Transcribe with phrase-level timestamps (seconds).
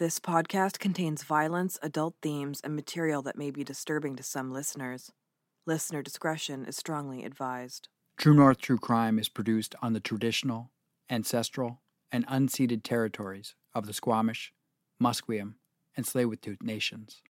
[0.00, 5.12] This podcast contains violence, adult themes, and material that may be disturbing to some listeners.
[5.66, 7.88] Listener discretion is strongly advised.
[8.16, 10.70] True North True Crime is produced on the traditional,
[11.10, 14.54] ancestral, and unceded territories of the Squamish,
[15.02, 15.56] Musqueam,
[15.94, 17.20] and Tsleil-Waututh nations.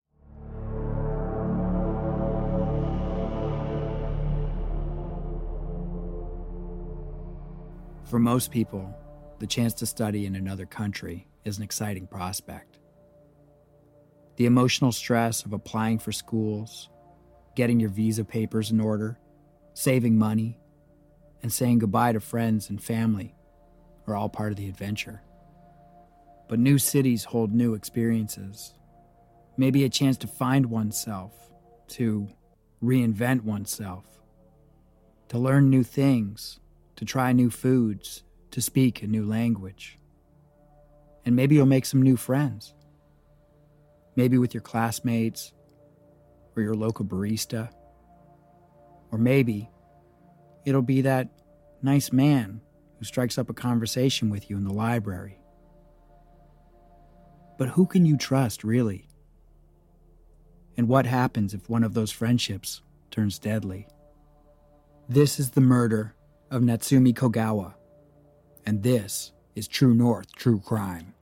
[8.05, 8.95] For most people,
[9.39, 12.79] the chance to study in another country is an exciting prospect.
[14.37, 16.89] The emotional stress of applying for schools,
[17.55, 19.19] getting your visa papers in order,
[19.73, 20.57] saving money,
[21.43, 23.35] and saying goodbye to friends and family
[24.07, 25.21] are all part of the adventure.
[26.47, 28.73] But new cities hold new experiences.
[29.57, 31.33] Maybe a chance to find oneself,
[31.89, 32.27] to
[32.83, 34.05] reinvent oneself,
[35.29, 36.59] to learn new things,
[36.95, 39.97] to try new foods, to speak a new language.
[41.25, 42.73] And maybe you'll make some new friends.
[44.15, 45.53] Maybe with your classmates
[46.55, 47.69] or your local barista.
[49.11, 49.69] Or maybe
[50.65, 51.29] it'll be that
[51.81, 52.61] nice man
[52.97, 55.37] who strikes up a conversation with you in the library.
[57.57, 59.07] But who can you trust, really?
[60.77, 63.87] And what happens if one of those friendships turns deadly?
[65.09, 66.15] This is the murder
[66.49, 67.73] of Natsumi Kogawa,
[68.65, 71.13] and this is True North True Crime.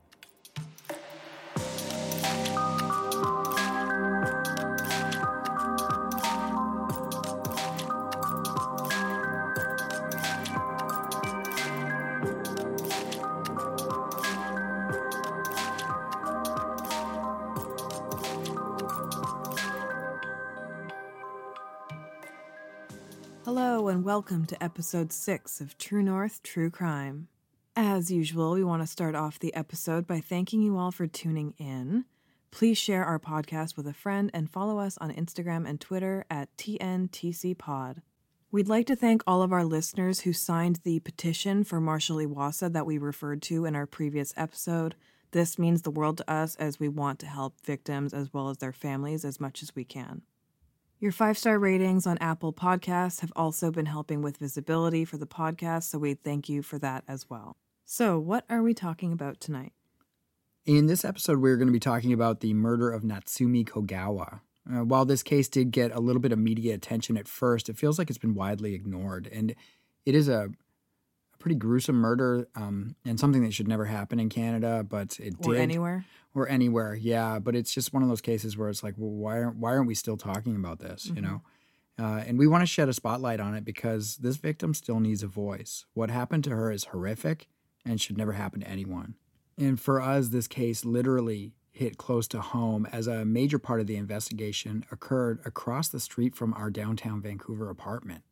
[23.44, 27.26] Hello, and welcome to episode 6 of True North True Crime.
[27.82, 31.54] As usual, we want to start off the episode by thanking you all for tuning
[31.56, 32.04] in.
[32.50, 36.54] Please share our podcast with a friend and follow us on Instagram and Twitter at
[36.58, 38.02] TNTCPod.
[38.52, 42.70] We'd like to thank all of our listeners who signed the petition for Marshall Iwasa
[42.70, 44.94] that we referred to in our previous episode.
[45.30, 48.58] This means the world to us as we want to help victims as well as
[48.58, 50.20] their families as much as we can.
[50.98, 55.26] Your five star ratings on Apple Podcasts have also been helping with visibility for the
[55.26, 57.56] podcast, so we thank you for that as well.
[57.92, 59.72] So, what are we talking about tonight?
[60.64, 64.42] In this episode, we're going to be talking about the murder of Natsumi Kogawa.
[64.72, 67.76] Uh, while this case did get a little bit of media attention at first, it
[67.76, 69.28] feels like it's been widely ignored.
[69.32, 69.56] And
[70.06, 70.50] it is a,
[71.34, 75.34] a pretty gruesome murder um, and something that should never happen in Canada, but it
[75.44, 75.60] Or did.
[75.60, 76.04] anywhere?
[76.32, 77.40] Or anywhere, yeah.
[77.40, 79.88] But it's just one of those cases where it's like, well, why aren't, why aren't
[79.88, 81.22] we still talking about this, you Mhm.
[81.22, 81.42] know?
[81.98, 85.24] Uh, and we want to shed a spotlight on it because this victim still needs
[85.24, 85.86] a voice.
[85.92, 87.48] What happened to her is horrific
[87.84, 89.14] and should never happen to anyone.
[89.58, 93.86] And for us, this case literally hit close to home as a major part of
[93.86, 98.22] the investigation occurred across the street from our downtown Vancouver apartment.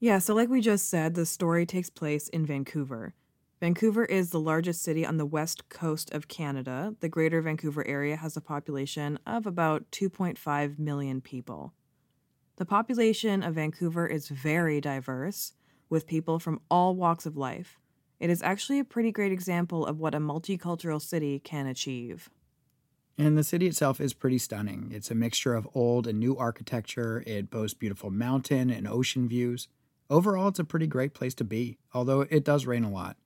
[0.00, 3.14] Yeah, so like we just said, the story takes place in Vancouver.
[3.60, 6.94] Vancouver is the largest city on the west coast of Canada.
[7.00, 11.74] The greater Vancouver area has a population of about 2.5 million people.
[12.56, 15.54] The population of Vancouver is very diverse,
[15.90, 17.80] with people from all walks of life.
[18.20, 22.30] It is actually a pretty great example of what a multicultural city can achieve.
[23.16, 24.90] And the city itself is pretty stunning.
[24.92, 27.22] It's a mixture of old and new architecture.
[27.26, 29.68] It boasts beautiful mountain and ocean views.
[30.08, 33.16] Overall, it's a pretty great place to be, although it does rain a lot.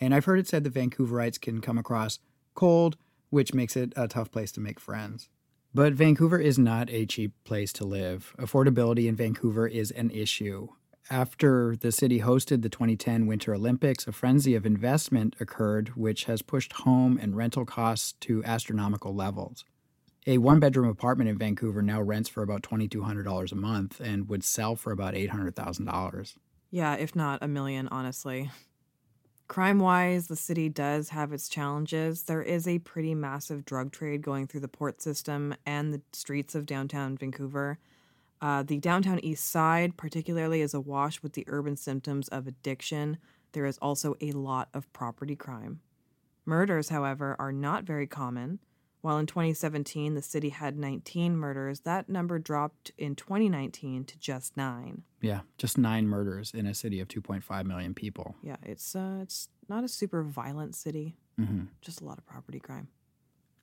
[0.00, 2.18] And I've heard it said that Vancouverites can come across
[2.54, 2.96] cold,
[3.30, 5.28] which makes it a tough place to make friends.
[5.74, 8.34] But Vancouver is not a cheap place to live.
[8.38, 10.68] Affordability in Vancouver is an issue.
[11.10, 16.42] After the city hosted the 2010 Winter Olympics, a frenzy of investment occurred, which has
[16.42, 19.64] pushed home and rental costs to astronomical levels.
[20.26, 24.44] A one bedroom apartment in Vancouver now rents for about $2,200 a month and would
[24.44, 26.34] sell for about $800,000.
[26.70, 28.50] Yeah, if not a million, honestly.
[29.46, 32.24] Crime wise, the city does have its challenges.
[32.24, 36.54] There is a pretty massive drug trade going through the port system and the streets
[36.54, 37.78] of downtown Vancouver.
[38.40, 43.18] Uh, the downtown east side, particularly, is awash with the urban symptoms of addiction.
[43.52, 45.80] There is also a lot of property crime.
[46.44, 48.60] Murders, however, are not very common.
[49.00, 54.56] While in 2017 the city had 19 murders, that number dropped in 2019 to just
[54.56, 55.02] nine.
[55.20, 58.34] Yeah, just nine murders in a city of 2.5 million people.
[58.42, 62.58] Yeah, it's uh, it's not a super violent city, hmm just a lot of property
[62.58, 62.88] crime.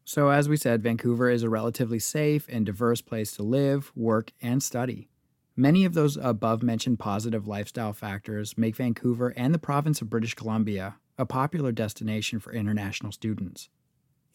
[0.07, 4.31] So, as we said, Vancouver is a relatively safe and diverse place to live, work,
[4.39, 5.09] and study.
[5.55, 10.35] Many of those above mentioned positive lifestyle factors make Vancouver and the province of British
[10.35, 13.69] Columbia a popular destination for international students.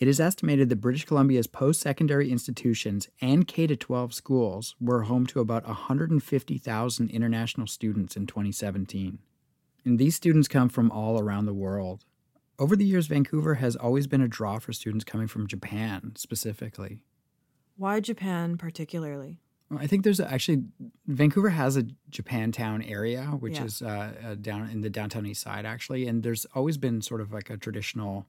[0.01, 5.27] It is estimated that British Columbia's post secondary institutions and K 12 schools were home
[5.27, 9.21] to about 150,000 international students in 2017.
[9.85, 12.07] And these students come from all around the world.
[12.61, 17.01] Over the years, Vancouver has always been a draw for students coming from Japan specifically.
[17.77, 19.41] Why Japan particularly?
[19.75, 20.65] I think there's a, actually
[21.07, 23.65] Vancouver has a Japantown area, which Yeah.
[23.65, 26.07] is uh, uh, down in the downtown east side, actually.
[26.07, 28.27] And there's always been sort of like a traditional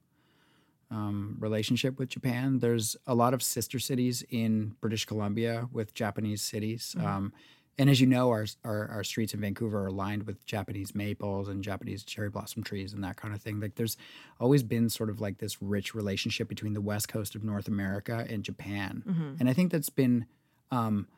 [0.90, 2.60] um, relationship with Japan.
[2.60, 6.96] There's a lot of sister cities in British Columbia with Japanese cities.
[6.98, 7.32] Um,
[7.78, 11.48] and as you know, our, our our streets in Vancouver are lined with Japanese maples
[11.48, 13.60] and Japanese cherry blossom trees and that kind of thing.
[13.60, 13.96] Like there's
[14.38, 18.26] always been sort of like this rich relationship between the west coast of North America
[18.28, 19.02] and Japan.
[19.06, 19.34] Mm-hmm.
[19.40, 20.26] And I think that's been
[20.70, 21.08] um,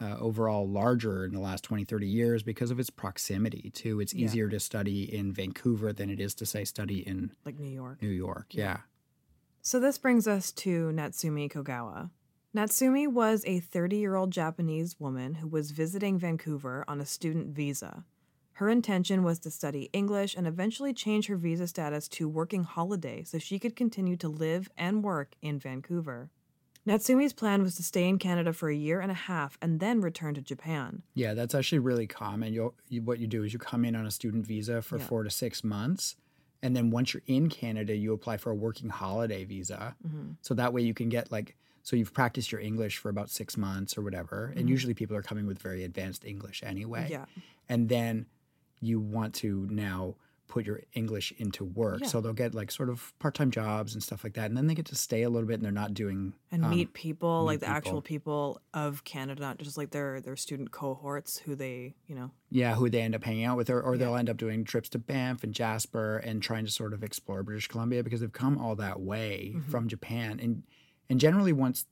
[0.00, 4.00] uh, overall larger in the last 20, 30 years because of its proximity too.
[4.00, 4.26] It's Yeah.
[4.26, 8.02] easier to study in Vancouver than it is to say study in Like New York.
[8.02, 8.46] New York.
[8.50, 8.78] Yeah.
[9.62, 12.10] So this brings us to Natsumi Kogawa.
[12.54, 17.48] Natsumi was a 30 year old Japanese woman who was visiting Vancouver on a student
[17.48, 18.04] visa.
[18.52, 23.24] Her intention was to study English and eventually change her visa status to working holiday
[23.24, 26.30] so she could continue to live and work in Vancouver.
[26.86, 30.00] Natsumi's plan was to stay in Canada for a year and a half and then
[30.00, 31.02] return to Japan.
[31.14, 32.52] Yeah, that's actually really common.
[32.52, 35.06] You'll, you, what you do is you come in on a student visa for Yeah.
[35.06, 36.14] four to six months.
[36.62, 39.96] And then once you're in Canada, you apply for a working holiday visa.
[40.06, 40.32] Mm-hmm.
[40.42, 43.56] So that way you can get like, so you've practiced your English for about six
[43.56, 44.52] months or whatever.
[44.56, 47.06] And usually people are coming with very advanced English anyway.
[47.10, 47.26] Yeah.
[47.68, 48.26] And then
[48.80, 50.16] you want to now
[50.46, 52.00] put your English into work.
[52.02, 52.06] Yeah.
[52.08, 54.46] So they'll get like sort of part time jobs and stuff like that.
[54.46, 56.34] And then they get to stay a little bit and they're not doing.
[56.52, 60.20] and um, meet people meet like the actual people of Canada, not just like their
[60.20, 63.68] their student cohorts who they you know Yeah, who they end up hanging out with,
[63.70, 66.92] or, or they'll end up doing trips to Banff and Jasper and trying to sort
[66.92, 69.70] of explore British Columbia because they've come all that way Mm-hmm.
[69.70, 70.40] from Japan.
[70.40, 70.62] And
[71.08, 71.86] and generally, once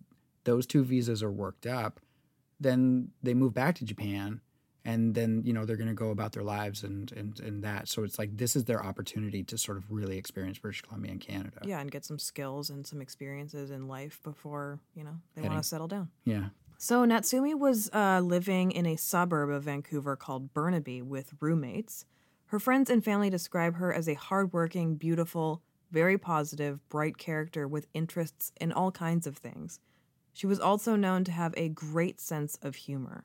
[0.45, 2.01] those two visas are worked up,
[2.61, 4.41] then they move back to Japan,
[4.85, 7.89] and then you know they're going to go about their lives and and and that.
[7.89, 11.21] So it's like this is their opportunity to sort of really experience British Columbia and
[11.21, 11.61] Canada.
[11.65, 15.63] yeah and get some skills and some experiences in life before you know they want
[15.63, 16.09] to settle down.
[16.25, 16.47] Yeah.
[16.79, 22.07] So Natsumi was uh, living in a suburb of Vancouver called Burnaby with roommates.
[22.47, 25.63] Her friends and family describe her as a hardworking, beautiful,
[25.93, 29.79] very positive, bright character with interests in all kinds of things.
[30.33, 33.25] She was also known to have a great sense of humor.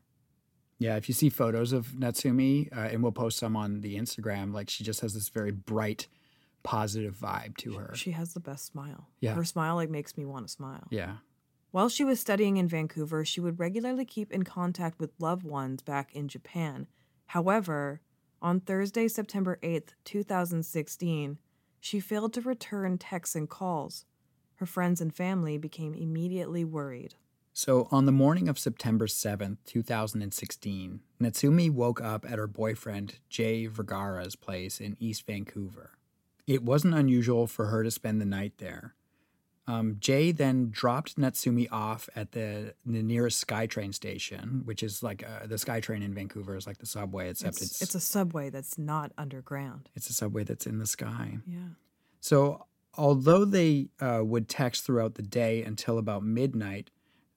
[0.78, 4.54] Yeah, if you see photos of Natsumi, uh, and we'll post some on the Instagram,
[4.54, 6.08] like she just has this very bright,
[6.62, 7.96] positive vibe to her.
[7.96, 9.08] She has the best smile.
[9.22, 9.34] Yeah.
[9.34, 10.88] Her smile like makes me want to smile.
[10.92, 11.18] Yeah.
[11.72, 15.82] While she was studying in Vancouver, she would regularly keep in contact with loved ones
[15.82, 16.88] back in Japan.
[17.28, 18.02] However,
[18.42, 21.40] on Thursday, September 8th, 2016,
[21.88, 24.04] she failed to return texts and calls.
[24.56, 27.16] Her friends and family became immediately worried.
[27.54, 33.68] So, on the morning of September 7th, 2016, Natsumi woke up at her boyfriend Jay
[33.68, 35.92] Vergara's place in East Vancouver.
[36.46, 38.94] It wasn't unusual for her to spend the night there.
[39.68, 45.24] Um, Jay then dropped Natsumi off at the, the nearest SkyTrain station, which is like
[45.28, 48.50] uh, the SkyTrain in Vancouver is like the subway, except It's, it's, it's a subway
[48.50, 49.90] that's not underground.
[49.94, 51.40] it's a subway that's in the sky.
[51.46, 51.58] Yeah.
[52.22, 52.66] So,
[52.98, 56.90] although they uh, would text throughout the day until about midnight,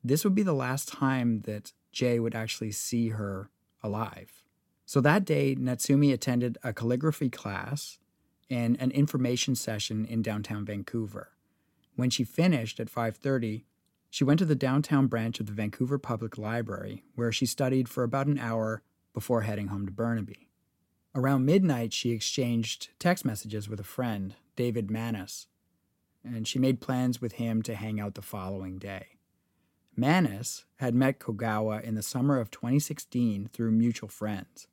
[0.05, 3.51] this would be the last time that Jay would actually see her
[3.83, 4.45] alive.
[4.87, 7.99] So that day, Natsumi attended a calligraphy class
[8.49, 11.31] and an information session in downtown Vancouver.
[11.97, 13.65] When she finished at 5:30,
[14.09, 18.03] she went to the downtown branch of the Vancouver Public Library, where she studied for
[18.03, 18.83] about an hour
[19.13, 20.49] before heading home to Burnaby.
[21.15, 25.49] Around midnight, she exchanged text messages with a friend, David Manis,
[26.23, 29.19] and she made plans with him to hang out the following day.
[29.97, 34.69] Manis had met Kogawa in the summer of 2016 through mutual friends.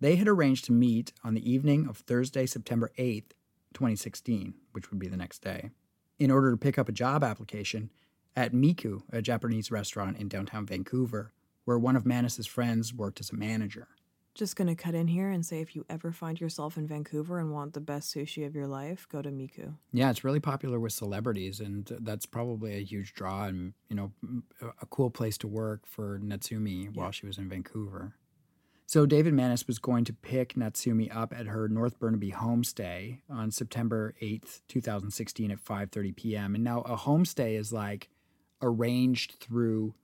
[0.00, 3.32] They had arranged to meet on the evening of Thursday, September 8th,
[3.72, 5.70] 2016, which would be the next day,
[6.18, 7.90] in order to pick up a job application
[8.34, 11.32] at Miku, a Japanese restaurant in downtown Vancouver,
[11.64, 13.88] where one of Manis's friends worked as a manager.
[14.34, 17.50] Just gonna cut in here and say if you ever find yourself in Vancouver and
[17.52, 19.76] want the best sushi of your life, go to Miku.
[19.92, 24.12] Yeah, it's really popular with celebrities, and that's probably a huge draw and you know
[24.60, 28.14] a- a cool place to work for Natsumi while she was in Vancouver.
[28.88, 33.50] So David Manis was going to pick Natsumi up at her North Burnaby homestay on
[33.50, 36.54] September eighth, two thousand sixteen, at five thirty p.m.
[36.54, 38.08] And now a homestay is like
[38.62, 39.94] arranged through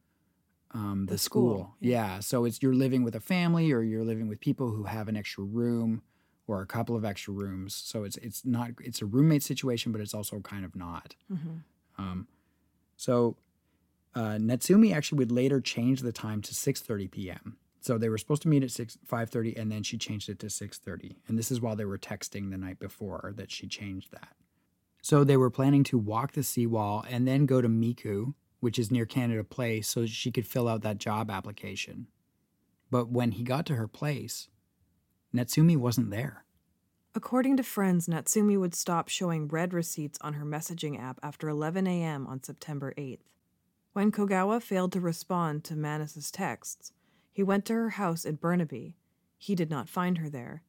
[0.73, 1.55] um, the, The school.
[1.55, 2.21] school, Yeah.
[2.21, 5.17] so it's you're living with a family or you're living with people who have an
[5.17, 6.03] extra room
[6.49, 7.75] or a couple of extra rooms.
[7.75, 11.15] So it's it's not it's a roommate situation, but it's also kind of not.
[11.99, 12.27] Um,
[12.97, 13.37] so
[14.15, 17.57] uh, Natsumi actually would later change the time to 6:30 p.m.
[17.83, 20.47] So they were supposed to meet at 6 5:30 and then she changed it to
[20.47, 21.17] 6:30.
[21.27, 24.37] And this is while they were texting the night before that she changed that.
[25.03, 28.93] So they were planning to walk the seawall and then go to Miku, which is
[28.93, 32.07] near Canada Place, so she could fill out that job application.
[32.89, 34.49] But when he got to her place,
[35.35, 36.45] Natsumi wasn't there.
[37.17, 41.87] According to friends, Natsumi would stop showing read receipts on her messaging app after 11
[41.89, 42.27] a.m.
[42.29, 43.25] on September 8th.
[43.93, 46.93] When Kogawa failed to respond to Manis's texts,
[47.33, 48.97] he went to her house at Burnaby.
[49.39, 50.63] He did not find her there.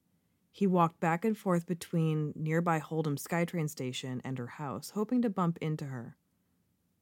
[0.52, 5.30] He walked back and forth between nearby Holdom SkyTrain station and her house, hoping to
[5.30, 6.16] bump into her.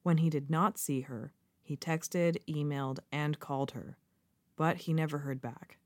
[0.04, 3.98] When he did not see her, he texted, emailed, and called her,
[4.56, 5.78] but he never heard back.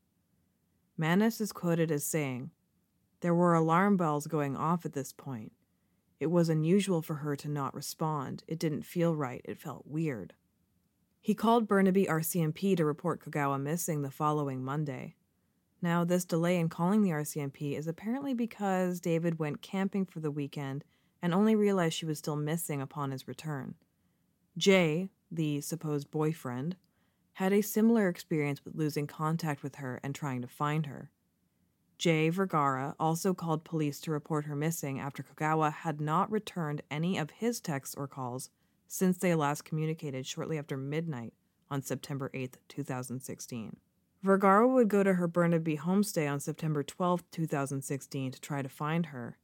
[0.96, 2.50] Manis is quoted as saying,
[3.20, 5.52] There were alarm bells going off at this point.
[6.18, 8.42] It was unusual for her to not respond.
[8.48, 9.42] It didn't feel right.
[9.44, 10.32] It felt weird.
[11.26, 15.16] He called Burnaby RCMP to report Kogawa missing the following Monday.
[15.82, 20.30] Now, this delay in calling the RCMP is apparently because David went camping for the
[20.30, 20.84] weekend
[21.20, 23.74] and only realized she was still missing upon his return.
[24.56, 26.76] Jay, the supposed boyfriend,
[27.32, 31.10] had a similar experience with losing contact with her and trying to find her.
[31.98, 37.18] Jay Vergara also called police to report her missing after Kogawa had not returned any
[37.18, 38.48] of his texts or calls
[38.88, 41.34] since they last communicated shortly after midnight
[41.70, 43.76] on September 8, 2016.
[44.22, 49.06] Vergara would go to her Burnaby homestay on September 12, 2016 to try to find
[49.06, 49.38] her.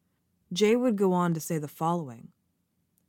[0.52, 2.28] Jay would go on to say the following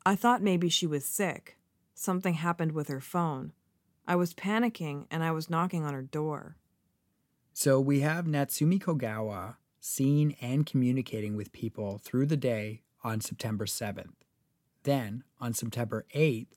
[0.06, 1.58] I thought maybe she was sick.
[1.94, 3.54] Something happened with her phone.
[4.08, 6.58] I was panicking and I was knocking on her door.
[7.54, 13.66] So we have Natsumi Kogawa seen and communicating with people through the day on September
[13.66, 14.23] 7th.
[14.84, 16.48] Then, on September 8th,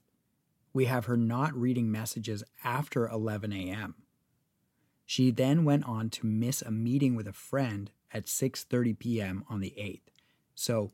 [0.72, 3.94] we have her not reading messages after 11 a.m.
[5.04, 9.44] She then went on to miss a meeting with a friend at 6:30 p.m.
[9.48, 10.12] on the 8th.
[10.54, 10.92] So,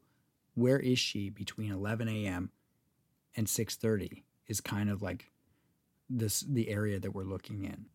[0.54, 2.50] where is she between 11 a.m.
[3.34, 5.32] and 6:30 is kind of like
[6.08, 7.86] this the area that we're looking in.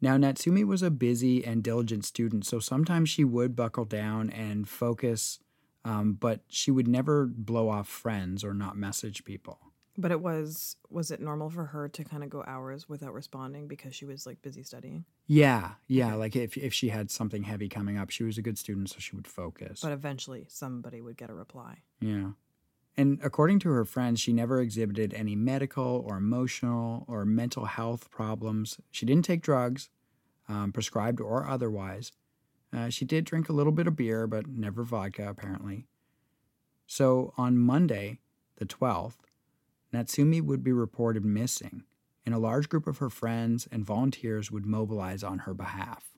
[0.00, 4.68] Now, Natsumi was a busy and diligent student, so sometimes she would buckle down and
[4.68, 5.40] focus,
[5.88, 9.58] um, but she would never blow off friends or not message people.
[9.96, 13.66] But it was was it normal for her to kind of go hours without responding
[13.66, 15.06] because she was like busy studying?
[15.26, 16.14] Yeah, yeah.
[16.14, 18.96] Like if if she had something heavy coming up, she was a good student, so
[18.98, 19.80] she would focus.
[19.80, 21.78] But eventually somebody would get a reply.
[22.00, 22.32] Yeah.
[22.96, 28.10] And according to her friends, she never exhibited any medical or emotional or mental health
[28.10, 28.78] problems.
[28.90, 29.88] She didn't take drugs,
[30.48, 32.12] um, prescribed or otherwise.
[32.72, 35.86] Uh, she did drink a little bit of beer, but never vodka, apparently.
[36.86, 38.18] So on Monday,
[38.56, 39.16] the 12th,
[39.92, 41.84] Natsumi would be reported missing,
[42.26, 46.12] and a large group of her friends and volunteers would mobilize on her behalf.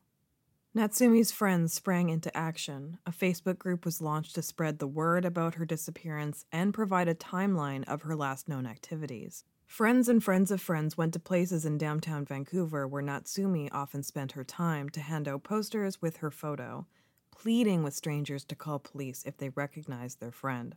[0.76, 2.99] Natsumi's friends sprang into action.
[3.04, 7.14] A Facebook group was launched to spread the word about her disappearance and provide a
[7.14, 9.45] timeline of her last known activities.
[9.71, 14.33] Friends and friends of friends went to places in downtown Vancouver where Natsumi often spent
[14.33, 16.89] her time to hand out posters with her photo,
[17.31, 20.75] pleading with strangers to call police if they recognized their friend.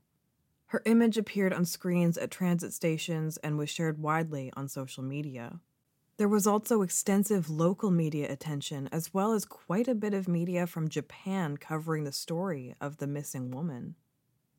[0.67, 5.59] Her image appeared on screens at transit stations and was shared widely on social media.
[6.17, 10.67] There was also extensive local media attention, as well as quite a bit of media
[10.67, 13.95] from Japan covering the story of the missing woman.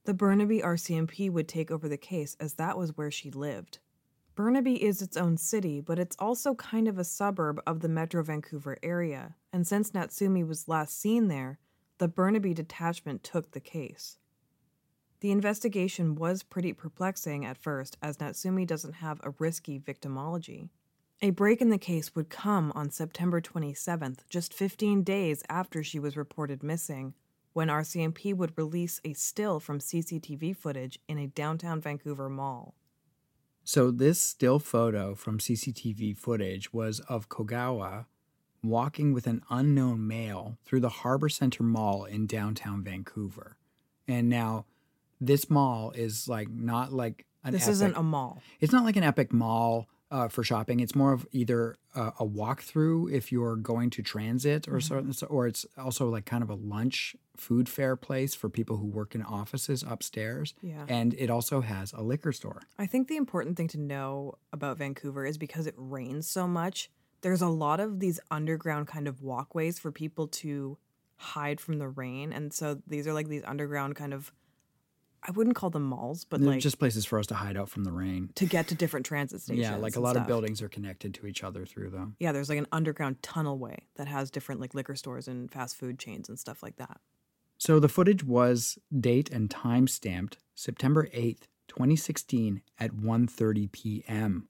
[0.07, 3.79] The Burnaby RCMP would take over the case as that was where she lived.
[4.35, 8.21] Burnaby is its own city, but it's also kind of a suburb of the Metro
[8.21, 11.61] Vancouver area, and since Natsumi was last seen there,
[11.99, 14.19] the Burnaby detachment took the case.
[15.21, 20.69] The investigation was pretty perplexing at first, as Natsumi doesn't have a risky victimology.
[21.23, 26.01] A break in the case would come on September 27th, just 15 days after she
[26.01, 27.15] was reported missing,
[27.53, 32.75] when RCMP would release a still from CCTV footage in a downtown Vancouver mall.
[33.65, 38.05] So, this still photo from CCTV footage was of Kogawa
[38.63, 43.57] walking with an unknown male through the Harbor Center Mall in downtown Vancouver.
[44.07, 44.67] And now,
[45.21, 48.43] this mall is like not like an epic This epic, isn't a mall.
[48.61, 50.79] it's not like an epic mall uh, for shopping.
[50.81, 51.61] It's more of either
[51.95, 55.11] a, a walkthrough if you're going to transit, or Mm-hmm.
[55.13, 58.87] so, or it's also like kind of a lunch food fair place for people who
[58.87, 60.55] work in offices upstairs.
[60.63, 60.85] Yeah.
[60.89, 62.61] And it also has a liquor store.
[62.79, 66.91] I think the important thing to know about Vancouver is because it rains so much,
[67.23, 70.79] there's a lot of these underground kind of walkways for people to
[71.17, 72.33] hide from the rain.
[72.33, 74.33] And so these are like these underground kind of
[75.27, 77.71] I wouldn't call them malls, but They're like just places for us to hide out
[77.71, 78.31] from the rain.
[78.35, 79.65] to get to different transit stations.
[79.65, 82.17] Yeah, like a lot of buildings are connected to each other through them.
[82.19, 85.99] Yeah, there's like an underground tunnelway that has different like liquor stores and fast food
[85.99, 87.01] chains and stuff like that.
[87.57, 94.49] So the footage was date and time stamped September 8th, 2016 at 1:30 p.m.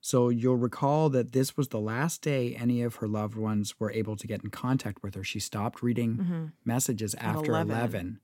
[0.00, 3.92] So you'll recall that this was the last day any of her loved ones were
[3.92, 5.24] able to get in contact with her.
[5.24, 6.44] She stopped reading mm-hmm.
[6.64, 7.76] messages after 11.
[7.76, 8.20] 11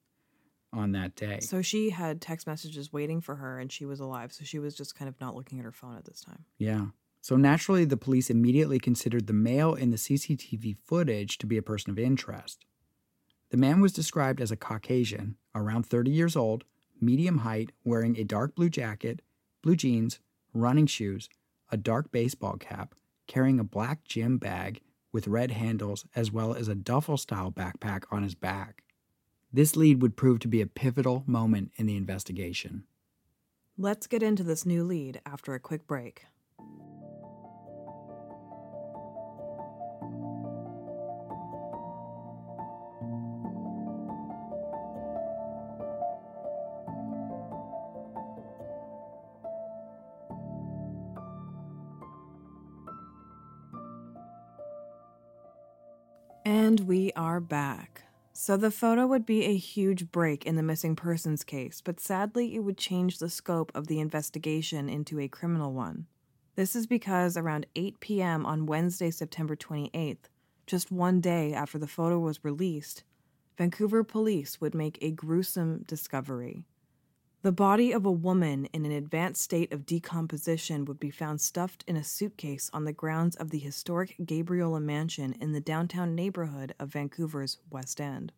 [0.74, 1.40] on that day.
[1.40, 4.32] So she had text messages waiting for her and she was alive.
[4.32, 6.44] So she was just kind of not looking at her phone at this time.
[6.58, 6.86] Yeah.
[7.20, 11.62] So naturally, the police immediately considered the male in the CCTV footage to be a
[11.62, 12.66] person of interest.
[13.50, 16.64] The man was described as a Caucasian, around 30 years old,
[17.00, 19.22] medium height, wearing a dark blue jacket,
[19.62, 20.18] blue jeans,
[20.52, 21.30] running shoes,
[21.70, 22.94] a dark baseball cap,
[23.26, 28.04] carrying a black gym bag with red handles, as well as a duffel style backpack
[28.10, 28.83] on his back.
[29.54, 32.82] This lead would prove to be a pivotal moment in the investigation.
[33.78, 36.24] Let's get into this new lead after a quick break.
[56.44, 58.03] And we are back.
[58.46, 62.54] So the photo would be a huge break in the missing persons case, but sadly
[62.54, 66.08] it would change the scope of the investigation into a criminal one.
[66.54, 68.44] This is because around 8 p.m.
[68.44, 70.28] on Wednesday, September 28th,
[70.66, 73.02] just one day after the photo was released,
[73.56, 76.66] Vancouver police would make a gruesome discovery.
[77.44, 81.84] The body of a woman in an advanced state of decomposition would be found stuffed
[81.86, 86.74] in a suitcase on the grounds of the historic Gabriola Mansion in the downtown neighborhood
[86.80, 88.32] of Vancouver's West End.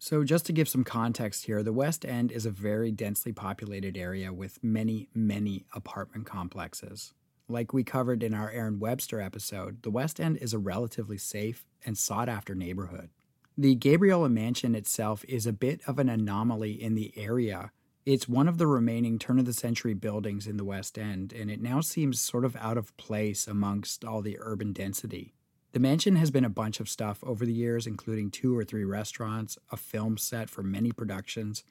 [0.00, 3.96] So, just to give some context here, the West End is a very densely populated
[3.96, 7.14] area with many, many apartment complexes.
[7.46, 11.64] Like we covered in our Aaron Webster episode, the West End is a relatively safe
[11.86, 13.10] and sought after neighborhood.
[13.56, 17.70] The Gabriola Mansion itself is a bit of an anomaly in the area.
[18.04, 21.50] It's one of the remaining turn of the century buildings in the West End, and
[21.50, 25.34] it now seems sort of out of place amongst all the urban density.
[25.70, 28.84] The mansion has been a bunch of stuff over the years, including two or three
[28.84, 31.62] restaurants, a film set for many productions,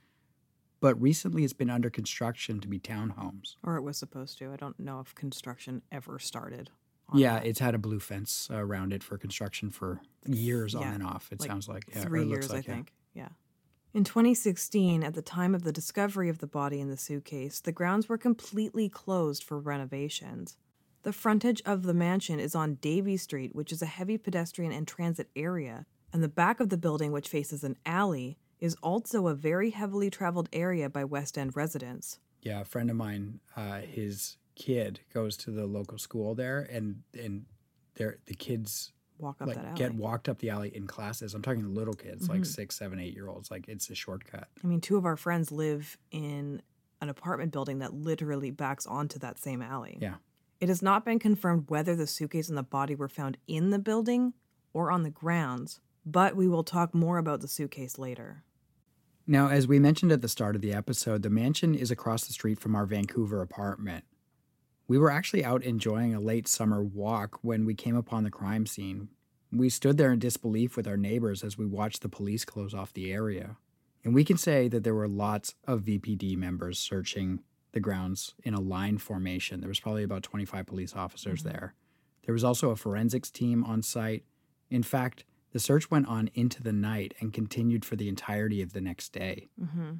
[0.79, 3.57] but recently it's been under construction to be townhomes.
[3.61, 4.51] Or it was supposed to.
[4.51, 6.71] I don't know if construction ever started.
[7.13, 7.45] Yeah, that.
[7.45, 11.29] it's had a blue fence around it for construction for years on and off.
[11.31, 12.75] It like sounds like yeah, three years, like, I yeah.
[12.75, 12.93] think.
[13.13, 13.27] Yeah.
[13.93, 17.73] In 2016, at the time of the discovery of the body in the suitcase, the
[17.73, 20.55] grounds were completely closed for renovations.
[21.03, 24.87] The frontage of the mansion is on Davie Street, which is a heavy pedestrian and
[24.87, 29.35] transit area, and the back of the building, which faces an alley, is also a
[29.35, 32.19] very heavily traveled area by West End residents.
[32.41, 37.01] Yeah, a friend of mine, uh, his kid goes to the local school there, and
[37.13, 37.45] and
[37.95, 39.77] they're, the kids Walk up that like alley.
[39.77, 41.33] get walked up the alley in classes.
[41.33, 42.43] I'm talking little kids, like mm-hmm.
[42.43, 43.51] six, seven, eight year olds.
[43.51, 44.47] Like it's a shortcut.
[44.63, 46.61] I mean, two of our friends live in
[47.01, 49.97] an apartment building that literally backs onto that same alley.
[50.01, 50.15] Yeah.
[50.59, 53.79] It has not been confirmed whether the suitcase and the body were found in the
[53.79, 54.33] building
[54.73, 58.43] or on the grounds, but we will talk more about the suitcase later.
[59.25, 62.33] Now, as we mentioned at the start of the episode, the mansion is across the
[62.33, 64.03] street from our Vancouver apartment.
[64.91, 68.65] We were actually out enjoying a late summer walk when we came upon the crime
[68.65, 69.07] scene.
[69.49, 72.91] We stood there in disbelief with our neighbors as we watched the police close off
[72.91, 73.55] the area.
[74.03, 77.39] And we can say that there were lots of VPD members searching
[77.71, 79.61] the grounds in a line formation.
[79.61, 81.73] There was probably about 25 police officers there.
[82.25, 84.25] There was also a forensics team on site.
[84.69, 85.23] In fact,
[85.53, 89.13] the search went on into the night and continued for the entirety of the next
[89.13, 89.47] day.
[89.57, 89.91] Mm-hmm.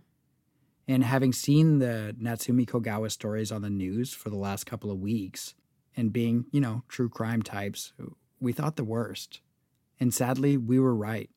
[0.92, 5.00] And having seen the Natsumi Kogawa stories on the news for the last couple of
[5.00, 5.56] weeks,
[5.96, 7.94] and being, you know, true crime types,
[8.42, 9.40] we thought the worst.
[10.02, 11.30] And sadly, we were right.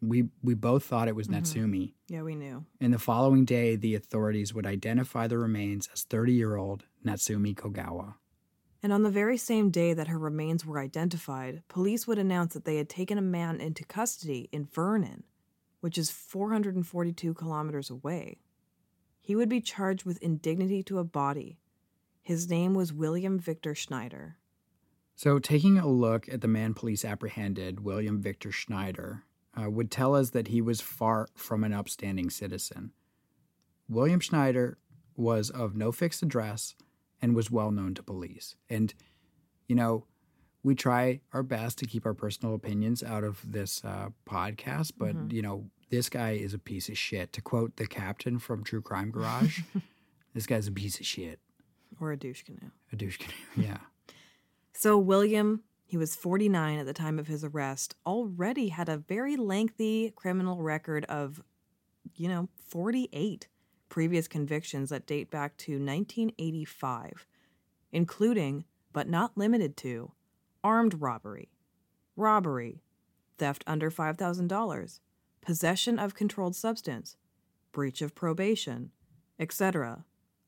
[0.00, 1.42] We, we both thought it was Mhm.
[1.42, 1.92] Natsumi.
[2.08, 2.64] Yeah, we knew.
[2.80, 7.54] And the following day, the authorities would identify the remains as 30 year old Natsumi
[7.54, 8.14] Kogawa.
[8.82, 12.64] And on the very same day that her remains were identified, police would announce that
[12.64, 15.24] they had taken a man into custody in Vernon,
[15.80, 18.38] which is 442 kilometers away.
[19.22, 21.60] He would be charged with indignity to a body.
[22.20, 24.36] His name was William Victor Schneider.
[25.14, 29.22] So, taking a look at the man police apprehended, William Victor Schneider,
[29.54, 32.92] uh, would tell us that he was far from an upstanding citizen.
[33.88, 34.78] William Schneider
[35.16, 36.74] was of no fixed address
[37.20, 38.56] and was well known to police.
[38.68, 38.92] And,
[39.68, 40.06] you know,
[40.64, 45.14] we try our best to keep our personal opinions out of this uh, podcast, but,
[45.14, 45.32] Mhm.
[45.32, 47.34] you know, this guy is a piece of shit.
[47.34, 49.60] To quote the captain from True Crime Garage,
[50.34, 51.38] this guy's a piece of shit.
[52.00, 52.70] Or a douche canoe.
[52.92, 53.34] A douche canoe.
[53.68, 53.76] Yeah.
[54.72, 59.36] So, William, he was 49 at the time of his arrest, already had a very
[59.36, 61.42] lengthy criminal record of,
[62.16, 63.48] you know, 48
[63.90, 67.26] previous convictions that date back to 1985,
[67.92, 70.12] including, but not limited to,
[70.64, 71.50] armed robbery,
[72.16, 72.82] robbery,
[73.36, 75.00] theft under $5,000,
[75.42, 77.16] possession of controlled substance,
[77.72, 78.90] breach of probation,
[79.38, 80.04] etc.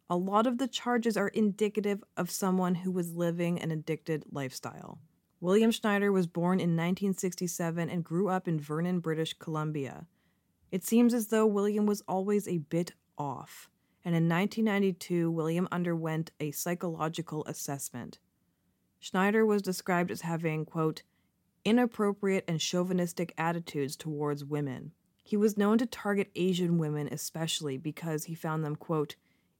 [0.09, 5.01] A lot of the charges are indicative of someone who was living an addicted lifestyle.
[5.41, 10.07] William Schneider was born in 1967 and grew up in Vernon, British Columbia.
[10.71, 13.69] It seems as though William was always a bit off,
[14.05, 18.19] and in 1992, William underwent a psychological assessment.
[18.99, 21.03] Schneider was described as having, quote,
[21.65, 24.93] inappropriate and chauvinistic attitudes towards women.
[25.23, 29.17] He was known to target Asian women especially because he found them, quote,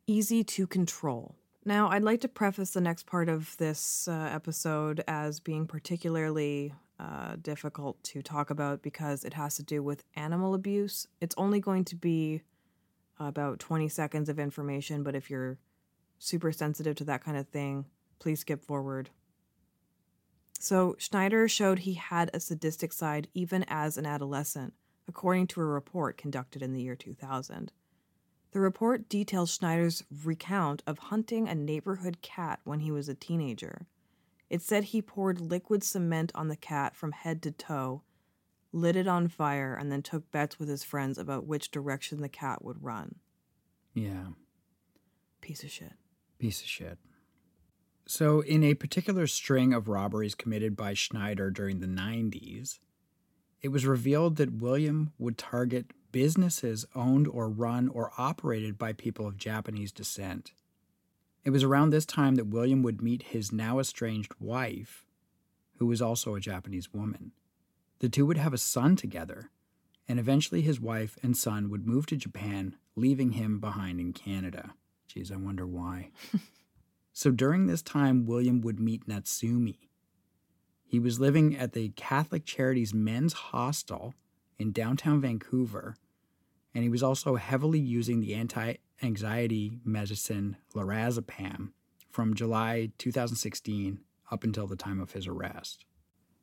[0.07, 1.35] easy to control.
[1.65, 6.75] Now, I'd like to preface the next part of this uh, episode as being particularly
[7.01, 11.07] uh, difficult to talk about because it has to do with animal abuse.
[11.23, 12.43] It's only going to be
[13.19, 15.59] about 20 seconds of information, but if you're
[16.19, 17.87] super sensitive to that kind of thing,
[18.19, 19.11] please skip forward.
[20.59, 24.73] So, Schneider showed he had a sadistic side even as an adolescent,
[25.09, 27.73] according to a report conducted in the year 2000.
[28.53, 33.89] The report details Schneider's recount of hunting a neighborhood cat when he was a teenager.
[34.49, 38.03] It said he poured liquid cement on the cat from head to toe,
[38.73, 42.29] lit it on fire, and then took bets with his friends about which direction the
[42.29, 43.17] cat would run.
[43.93, 44.29] Yeah.
[45.41, 45.95] Piece of shit.
[46.39, 46.99] Piece of shit.
[48.07, 52.79] So, in a particular string of robberies committed by Schneider during the 90s,
[53.63, 59.27] it was revealed that William would target businesses owned or run or operated by people
[59.27, 60.53] of Japanese descent.
[61.45, 65.07] It was around this time that William would meet his now estranged wife,
[65.79, 67.33] who was also a Japanese woman.
[68.01, 69.51] The two would have a son together,
[70.07, 74.75] and eventually his wife and son would move to Japan, leaving him behind in Canada.
[75.09, 76.11] Geez, I wonder why.
[77.15, 79.79] so during this time, William would meet Natsumi.
[80.85, 84.15] He was living at the Catholic Charities Men's Hostel
[84.59, 85.97] in downtown Vancouver,
[86.75, 91.71] and he was also heavily using the anti anxiety medicine lorazepam
[92.11, 94.01] from July 2016
[94.31, 95.85] up until the time of his arrest.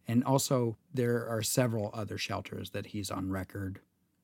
[0.07, 3.79] And also, there are several other shelters that he's on record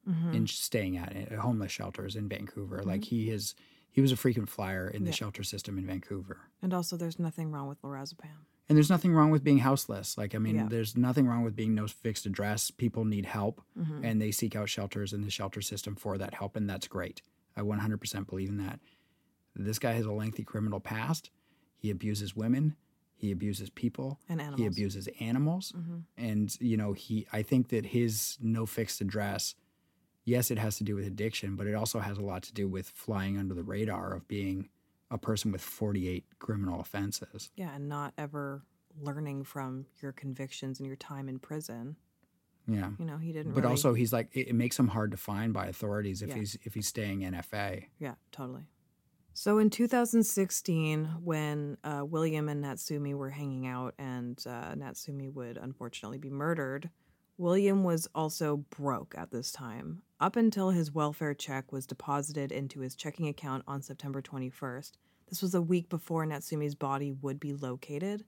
[0.10, 0.34] Mm-hmm.
[0.34, 2.82] in staying at, homeless shelters in Vancouver.
[2.82, 3.56] Like he is,
[3.92, 5.16] he was a frequent flyer in the Yeah.
[5.16, 6.50] shelter system in Vancouver.
[6.62, 8.46] And also, there's nothing wrong with lorazepam.
[8.70, 10.18] And there's nothing wrong with being houseless.
[10.18, 10.68] Like, I mean, Yeah.
[10.68, 12.70] there's nothing wrong with being no fixed address.
[12.70, 14.04] People need help Mhm.
[14.04, 17.22] and they seek out shelters in the shelter system for that help, and that's great.
[17.56, 18.80] I 100% believe in that.
[19.56, 21.32] This guy has a lengthy criminal past.
[21.78, 22.76] He abuses women,
[23.16, 24.60] he abuses people, And animals.
[24.60, 26.04] he abuses animals, Mhm.
[26.18, 27.26] and you know, he.
[27.32, 29.56] I think that his no fixed address.
[30.28, 32.68] Yes, it has to do with addiction, but it also has a lot to do
[32.68, 34.68] with flying under the radar of being
[35.10, 37.50] a person with 48 criminal offenses.
[37.56, 38.62] Yeah, and not ever
[39.00, 41.96] learning from your convictions and your time in prison.
[42.68, 42.90] Yeah.
[43.00, 43.54] You know, he didn't.
[43.54, 46.28] But really- also, he's like it, it makes him hard to find by authorities if
[46.30, 46.36] Yeah.
[46.36, 47.86] he's if he's staying NFA.
[47.98, 48.64] Yeah, totally.
[49.34, 55.58] So in 2016, when uh, William and Natsumi were hanging out and uh, Natsumi would
[55.58, 56.90] unfortunately be murdered,
[57.40, 62.80] William was also broke at this time, up until his welfare check was deposited into
[62.80, 64.94] his checking account on September 21st.
[65.30, 68.26] This was a week before Natsumi's body would be located.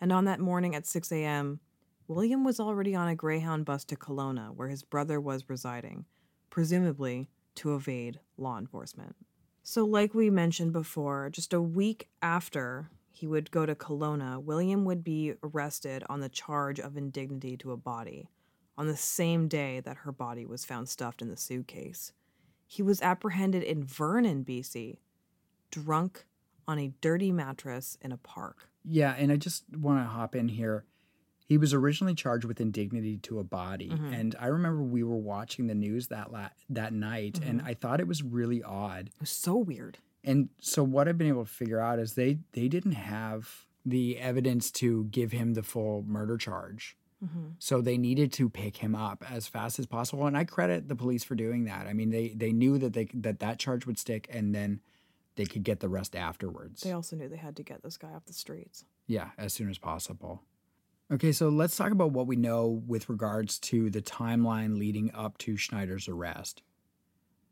[0.00, 1.58] And on that morning at 6 a.m.,
[2.06, 6.04] William was already on a Greyhound bus to Kelowna, where his brother was residing,
[6.48, 9.16] presumably to evade law enforcement.
[9.64, 14.84] So, like we mentioned before, just a week after he would go to Kelowna, William
[14.84, 18.28] would be arrested on the charge of indignity to a body
[18.76, 22.12] on the same day that her body was found stuffed in the suitcase.
[22.66, 24.98] He was apprehended in Vernon, BC,
[25.70, 26.24] drunk
[26.66, 28.68] on a dirty mattress in a park.
[28.84, 30.84] Yeah, and I just want to hop in here.
[31.46, 34.12] He was originally charged with indignity to a body, Mhm.
[34.18, 37.66] and I remember we were watching the news that la- that night, and Mhm.
[37.66, 39.08] I thought it was really odd.
[39.08, 39.98] It was so weird.
[40.22, 44.18] And so what I've been able to figure out is they they didn't have the
[44.18, 46.96] evidence to give him the full murder charge.
[47.22, 47.50] Mm-hmm.
[47.58, 50.96] So they needed to pick him up as fast as possible, and I credit the
[50.96, 51.86] police for doing that.
[51.86, 54.80] I mean, they they knew that they that that charge would stick, and then
[55.36, 56.82] they could get the rest afterwards.
[56.82, 58.84] They also knew they had to get this guy off the streets.
[59.06, 60.42] Yeah, as soon as possible.
[61.12, 65.36] Okay, so let's talk about what we know with regards to the timeline leading up
[65.38, 66.62] to Schneider's arrest.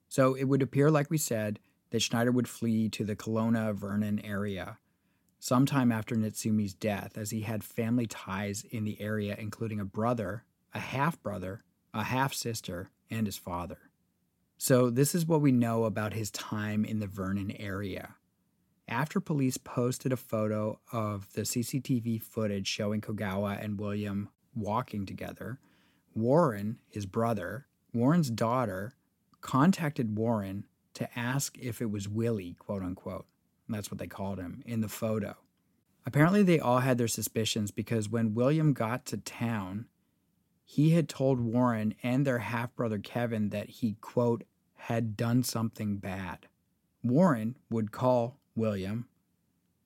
[0.09, 1.59] So it would appear, like we said,
[1.90, 4.79] that Schneider would flee to the Kelowna Vernon area
[5.42, 10.44] sometime after Natsumi's death, as he had family ties in the area, including a brother,
[10.72, 13.90] a half brother, a half sister, and his father.
[14.57, 18.14] So, this is what we know about his time in the Vernon area.
[18.87, 25.59] After police posted a photo of the CCTV footage showing Kogawa and William walking together,
[26.14, 28.94] Warren, his brother, Warren's daughter,
[29.40, 33.26] contacted Warren to ask if it was Willie, quote unquote.
[33.73, 35.37] That's what they called him in the photo.
[36.07, 39.87] Apparently, they all had their suspicions because when William got to town,
[40.65, 45.99] he had told Warren and their half brother Kevin that he, quote, had done something
[45.99, 46.49] bad.
[47.03, 49.09] Warren would call William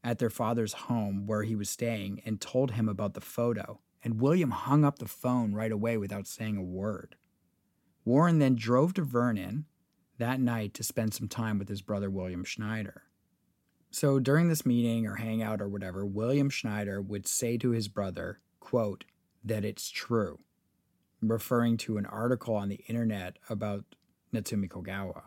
[0.02, 4.20] at their father's home where he was staying and told him about the photo, and
[4.20, 7.16] William hung up the phone right away without saying a word.
[8.04, 9.66] Warren then drove to Vernon
[10.18, 13.02] that night to spend some time with his brother William Schneider.
[13.90, 18.40] So during this meeting or hangout or whatever, William Schneider would say to his brother,
[18.60, 19.04] quote,
[19.44, 20.40] that it's true,
[21.22, 23.84] referring to an article on the internet about
[24.34, 25.22] Natsumi Kogawa.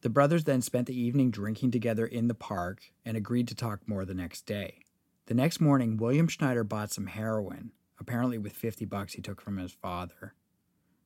[0.00, 3.86] The brothers then spent the evening drinking together in the park and agreed to talk
[3.86, 4.84] more the next day.
[5.26, 9.58] The next morning, William Schneider bought some heroin, apparently with 50 bucks he took from
[9.58, 10.34] his father,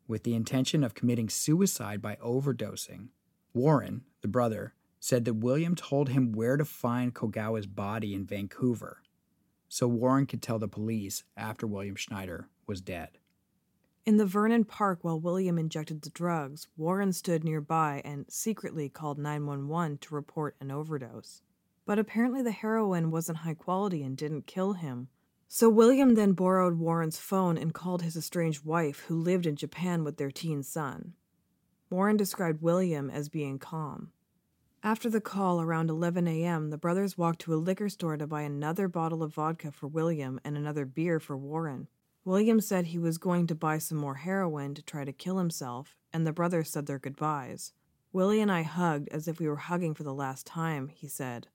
[0.07, 3.09] with the intention of committing suicide by overdosing.
[3.55, 9.03] Warren, the brother, said that William told him where to find Kogawa's body in Vancouver,
[9.69, 13.19] so Warren could tell the police after William Schneider was dead.
[14.07, 19.19] In the Vernon Park, while William injected the drugs, Warren stood nearby and secretly called
[19.19, 21.43] 911 to report an overdose.
[21.85, 25.09] But apparently, the heroin wasn't high quality and didn't kill him.
[25.49, 30.05] So, William then borrowed Warren's phone and called his estranged wife, who lived in Japan
[30.05, 31.15] with their teen son.
[31.91, 34.12] Warren described William as being calm.
[34.85, 38.42] After the call around 11 a.m., the brothers walked to a liquor store to buy
[38.42, 41.87] another bottle of vodka for William and another beer for Warren.
[42.25, 45.95] William said he was going to buy some more heroin to try to kill himself,
[46.12, 47.73] and the brothers said their goodbyes.
[48.12, 51.47] Willie and I hugged as if we were hugging for the last time, he said,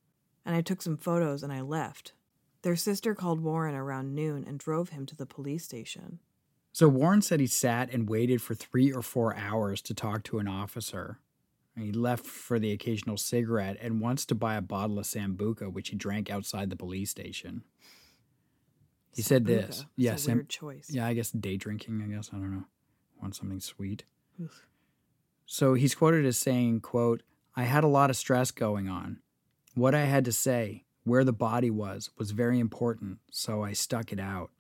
[0.46, 2.13] and I took some photos and I left.
[2.62, 6.20] Their sister called Warren around noon and drove him to the police station.
[6.72, 10.40] So Warren said he sat and waited for three or four hours to talk to
[10.40, 11.20] an officer.
[11.78, 15.90] He left for the occasional cigarette and wants to buy a bottle of Sambuca, which
[15.90, 17.63] he drank outside the police station.
[19.16, 19.86] He said this.
[19.96, 20.88] Yeah, Yes, weird choice.
[20.92, 22.30] Yeah, I guess day drinking, I guess.
[22.34, 22.66] I don't know.
[23.22, 24.04] Want something sweet.
[25.46, 27.24] So he's quoted as saying, quote,
[27.56, 29.20] I had a lot of stress going on.
[29.74, 34.12] What I had to say, where the body was, was very important, so I stuck
[34.12, 34.52] it out.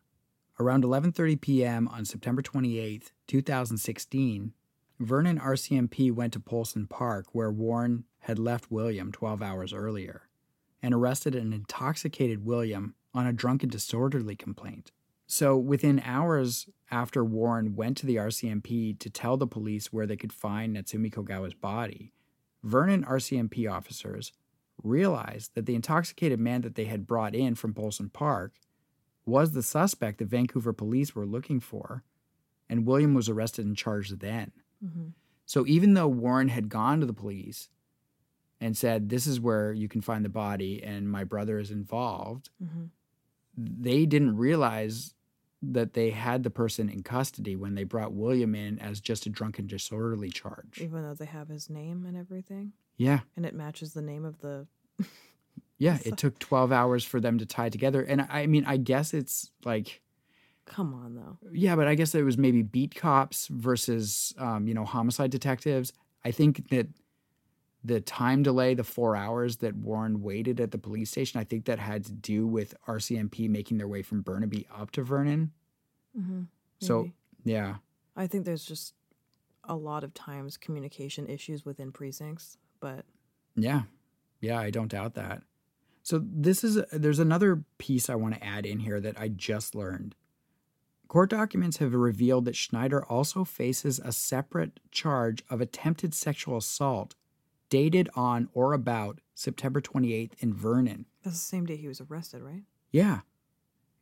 [0.59, 1.87] Around 11:30 p.m.
[1.89, 4.53] on September 28, 2016,
[4.99, 10.27] Vernon RCMP went to Polson Park where Warren had left William 12 hours earlier
[10.81, 14.91] and arrested an intoxicated William on a drunken disorderly complaint.
[15.27, 20.15] So, within hours after Warren went to the RCMP to tell the police where they
[20.15, 22.13] could find Natsumi Kogawa's body,
[22.63, 24.31] Vernon RCMP officers
[24.81, 28.53] realized that the intoxicated man that they had brought in from Polson Park
[29.25, 32.03] was the suspect that Vancouver police were looking for,
[32.69, 34.51] and William was arrested and charged then.
[34.83, 35.07] Mm-hmm.
[35.45, 37.69] So even though Warren had gone to the police
[38.59, 42.49] and said, This is where you can find the body and my brother is involved,
[42.63, 42.85] Mm-hmm.
[43.57, 45.13] they didn't realize
[45.61, 49.29] that they had the person in custody when they brought William in as just a
[49.29, 50.79] drunken disorderly charge.
[50.79, 53.21] Even though they have his name and everything, Yeah.
[53.35, 54.67] and it matches the name of the.
[55.79, 55.97] Yeah.
[56.05, 58.01] It took 12 hours for them to tie together.
[58.03, 60.01] And I I mean, I guess it's like,
[60.67, 61.37] Come on, though.
[61.51, 65.93] yeah, but I guess it was maybe beat cops versus, um, you know, homicide detectives.
[66.25, 66.87] I think that
[67.83, 71.65] the time delay, the four hours that Warren waited at the police station, I think
[71.65, 75.51] that had to do with RCMP making their way from Burnaby up to Vernon.
[76.17, 76.43] Mm-hmm.
[76.79, 77.11] So,
[77.45, 77.75] yeah.
[78.15, 78.93] I think there's just
[79.63, 83.05] a lot of times communication issues within precincts, but
[83.55, 83.83] Yeah.
[84.41, 85.41] Yeah, I don't doubt that.
[86.03, 89.75] So this is there's another piece I want to add in here that I just
[89.75, 90.15] learned.
[91.07, 97.15] Court documents have revealed that Schneider also faces a separate charge of attempted sexual assault
[97.69, 101.05] dated on or about September 28th in Vernon.
[101.23, 102.63] that's the same day he was arrested, right?
[102.91, 103.21] Yeah.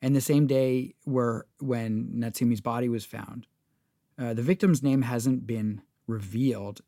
[0.01, 3.47] And the same day where when Natsumi's body was found.
[4.17, 6.81] Uh, the victim's name hasn't been revealed,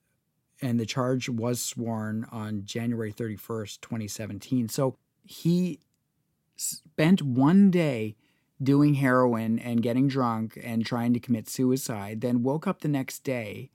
[0.62, 4.69] and the charge was sworn on January 31st, 2017.
[4.69, 5.80] So he
[6.56, 8.15] spent one day
[8.62, 13.24] doing heroin and getting drunk and trying to commit suicide, then woke up the next
[13.24, 13.70] day,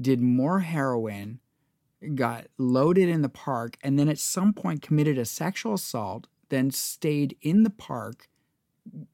[0.00, 1.40] did more heroin,
[2.14, 6.70] got loaded in the park, and then at some point committed a sexual assault, then
[6.70, 8.28] stayed in the park,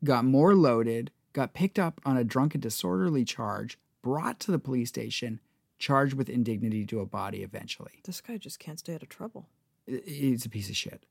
[0.05, 4.89] got more loaded, got picked up on a drunken disorderly charge, brought to the police
[4.89, 5.41] station,
[5.79, 8.01] charged with indignity to a body eventually.
[8.05, 9.49] This guy just can't stay out of trouble.
[9.87, 11.05] He's a piece of shit.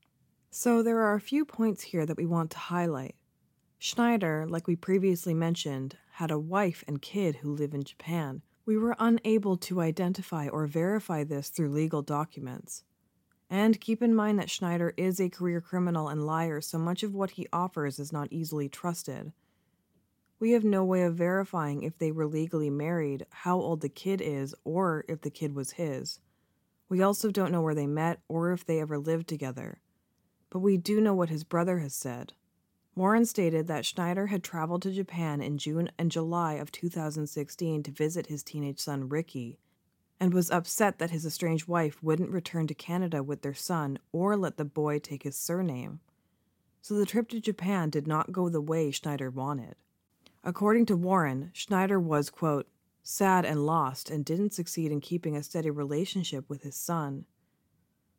[0.50, 3.14] So, there are a few points here that we want to highlight.
[3.78, 8.42] Schneider, like we previously mentioned, had a wife and kid who live in Japan.
[8.64, 12.84] We were unable to identify or verify this through legal documents.
[13.48, 17.14] And keep in mind that Schneider is a career criminal and liar, so much of
[17.14, 19.32] what he offers is not easily trusted.
[20.40, 24.20] We have no way of verifying if they were legally married, how old the kid
[24.20, 26.18] is, or if the kid was his.
[26.88, 29.80] We also don't know where they met or if they ever lived together.
[30.50, 32.32] But we do know what his brother has said.
[32.96, 37.90] Warren stated that Schneider had traveled to Japan in June and July of 2016 to
[37.90, 39.58] visit his teenage son Ricky,
[40.18, 44.34] and was upset that his estranged wife wouldn't return to Canada with their son or
[44.34, 46.00] let the boy take his surname.
[46.80, 49.74] So the trip to Japan did not go the way Schneider wanted.
[50.42, 52.66] According to Warren, Schneider was, quote,
[53.02, 57.26] sad and lost and didn't succeed in keeping a steady relationship with his son.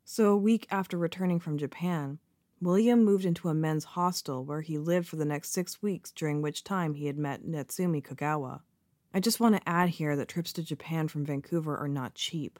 [0.04, 2.20] So, a week after returning from Japan,
[2.60, 6.42] William moved into a men's hostel where he lived for the next six weeks, during
[6.42, 8.62] which time he had met Natsumi Kogawa.
[9.14, 12.58] I just want to add here that trips to Japan from Vancouver are not cheap.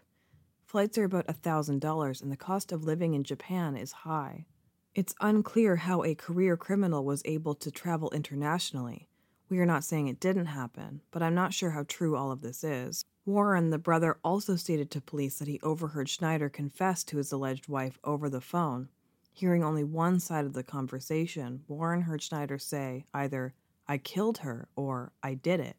[0.65, 4.47] Flights are about $1,000, and the cost of living in Japan is high.
[4.95, 9.09] It's unclear how a career criminal was able to travel internationally.
[9.49, 12.43] We are not saying it didn't happen, but I'm not sure how true all of
[12.43, 13.05] this is.
[13.27, 17.67] Warren, the brother, also stated to police that he overheard Schneider confess to his alleged
[17.67, 18.91] wife over the phone.
[19.38, 23.55] Hearing only one side of the conversation, Warren heard Schneider say either,
[23.87, 25.77] I killed her or I did it.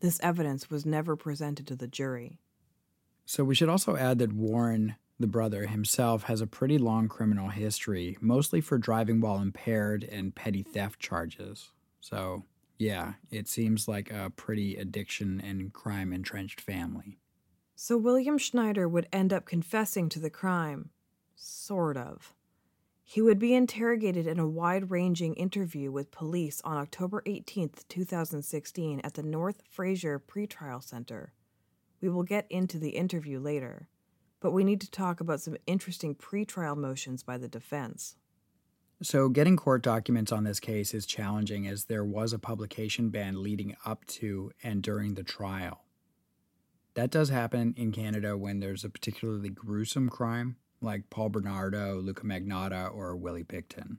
[0.00, 2.38] This evidence was never presented to the jury.
[3.26, 7.50] So we should also add that Warren, the brother himself, has a pretty long criminal
[7.50, 11.68] history, mostly for driving while impaired and petty theft charges.
[12.00, 12.46] So,
[12.78, 17.18] yeah, it seems like a pretty addiction and crime entrenched family.
[17.76, 20.88] So William Schneider would end up confessing to the crime.
[21.36, 22.32] Sort of.
[23.12, 29.00] He would be interrogated in a wide ranging interview with police on October 18, 2016,
[29.04, 31.34] at the North Fraser Pretrial Center.
[32.00, 33.90] We will get into the interview later,
[34.40, 38.16] but we need to talk about some interesting pretrial motions by the defense.
[39.02, 43.42] So, getting court documents on this case is challenging as there was a publication ban
[43.42, 45.84] leading up to and during the trial.
[46.94, 52.24] That does happen in Canada when there's a particularly gruesome crime, like Paul Bernardo, Luka
[52.24, 53.98] Magnotta, or Willie Pickton.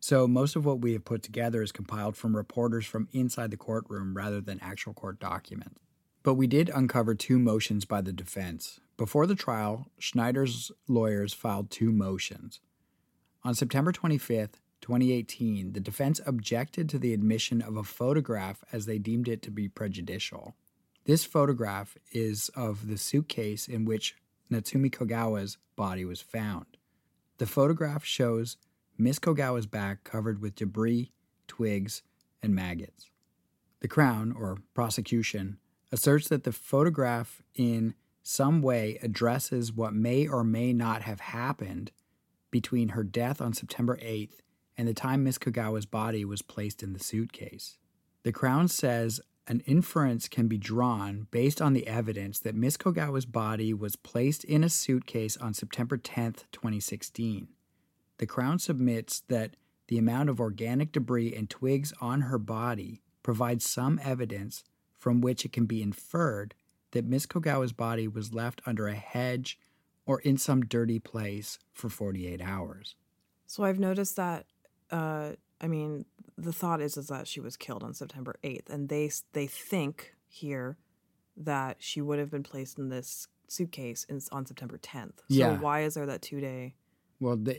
[0.00, 3.56] So, most of what we have put together is compiled from reporters from inside the
[3.56, 5.80] courtroom rather than actual court documents.
[6.22, 8.80] But we did uncover two motions by the defense.
[8.96, 12.60] Before the trial, Schneider's lawyers filed two motions.
[13.44, 18.98] On September 25th, 2018, the defense objected to the admission of a photograph as they
[18.98, 20.54] deemed it to be prejudicial.
[21.04, 24.16] This photograph is of the suitcase in which
[24.50, 26.66] Natsumi Kogawa's body was found.
[27.38, 28.56] The photograph shows
[28.96, 31.12] Miss Kogawa's back covered with debris,
[31.46, 32.02] twigs,
[32.42, 33.10] and maggots.
[33.80, 35.58] The Crown, or prosecution,
[35.92, 41.92] asserts that the photograph in some way addresses what may or may not have happened
[42.50, 44.40] between her death on September 8th
[44.76, 47.78] and the time Miss Kogawa's body was placed in the suitcase.
[48.22, 53.26] The Crown says an inference can be drawn based on the evidence that Miss Kogawa's
[53.26, 57.48] body was placed in a suitcase on September 10th, 2016.
[58.18, 59.56] The Crown submits that
[59.88, 64.64] the amount of organic debris and twigs on her body provides some evidence
[64.98, 66.54] from which it can be inferred
[66.90, 69.58] that Miss Kogawa's body was left under a hedge
[70.06, 72.96] or in some dirty place for 48 hours.
[73.46, 74.46] So I've noticed that.
[74.90, 76.04] Uh, I mean,
[76.36, 80.14] the thought is is that she was killed on September eighth, and they they think
[80.28, 80.76] here
[81.36, 85.18] that she would have been placed in this suitcase in, on September tenth.
[85.28, 85.58] So Yeah.
[85.60, 86.74] why is there that two day?
[87.20, 87.58] Well, the,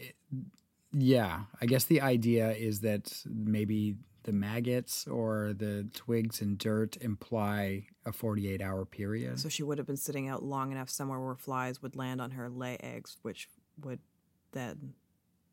[0.91, 6.97] yeah, I guess the idea is that maybe the maggots or the twigs and dirt
[6.97, 9.39] imply a 48 hour period.
[9.39, 12.31] So she would have been sitting out long enough somewhere where flies would land on
[12.31, 13.47] her, lay eggs, which
[13.81, 13.99] would
[14.51, 14.93] then.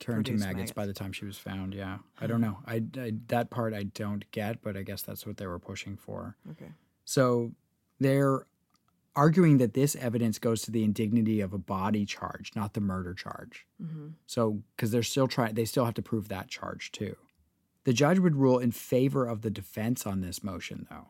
[0.01, 1.75] Turn to produce maggots, by the time she was found.
[1.75, 1.99] Yeah.
[2.21, 2.59] I don't know.
[2.67, 5.97] I, I that part I don't get, but I guess that's what they were pushing
[5.97, 6.37] for.
[6.51, 6.73] Okay.
[7.05, 7.53] So
[8.01, 8.47] they're
[9.17, 13.15] arguing that this evidence goes to the indignity of a body charge, not the murder
[13.15, 13.67] charge.
[13.81, 17.17] hmm So because they're still trying, they still have to prove that charge too.
[17.85, 21.09] The judge would rule in favor of the defense on this motion, though.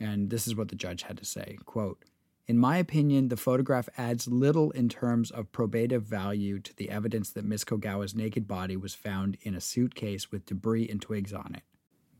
[0.00, 2.04] And this is what the judge had to say quote,
[2.46, 7.30] In my opinion, the photograph adds little in terms of probative value to the evidence
[7.30, 11.54] that Miss Kogawa's naked body was found in a suitcase with debris and twigs on
[11.54, 11.62] it.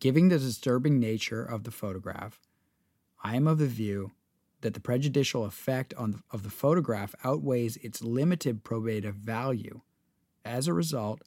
[0.00, 2.40] Given the disturbing nature of the photograph,
[3.22, 4.12] I am of the view
[4.62, 9.82] that the prejudicial effect the, of the photograph outweighs its limited probative value.
[10.42, 11.20] As a result,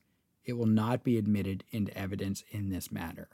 [0.44, 3.30] it will not be admitted into evidence in this matter.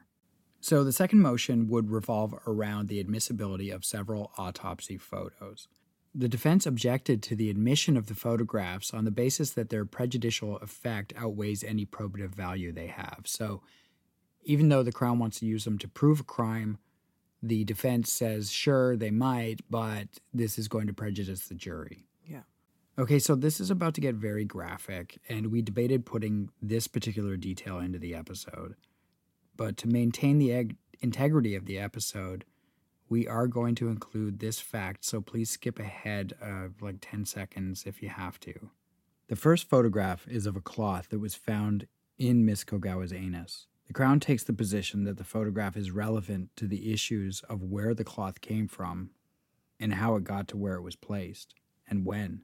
[0.63, 5.67] So the second motion would revolve around the admissibility of several autopsy photos.
[6.15, 10.55] The defense objected to the admission of the photographs on the basis that their prejudicial
[10.59, 13.23] effect outweighs any probative value they have.
[13.25, 13.61] So
[14.45, 16.77] even though the Crown wants to use them to prove a crime,
[17.41, 22.05] the defense says, sure, they might, but this is going to prejudice the jury.
[22.25, 22.43] Yeah.
[22.97, 27.35] Okay, so this is about to get very graphic, and we debated putting this particular
[27.35, 28.75] detail into the episode.
[29.55, 32.45] But to maintain the eg- integrity of the episode,
[33.09, 37.83] we are going to include this fact, so please skip ahead uh, like 10 seconds
[37.85, 38.71] if you have to.
[39.27, 41.87] The first photograph is of a cloth that was found
[42.17, 43.67] in Miss Kogawa's anus.
[43.87, 47.93] The Crown takes the position that the photograph is relevant to the issues of where
[47.93, 49.11] the cloth came from
[49.79, 51.53] and how it got to where it was placed
[51.89, 52.41] and when.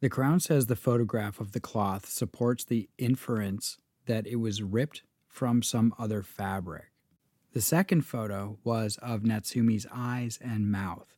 [0.00, 5.02] The Crown says the photograph of the cloth supports the inference that it was ripped
[5.30, 6.90] from some other fabric.
[7.52, 11.16] The second photo was of Natsumi's eyes and mouth,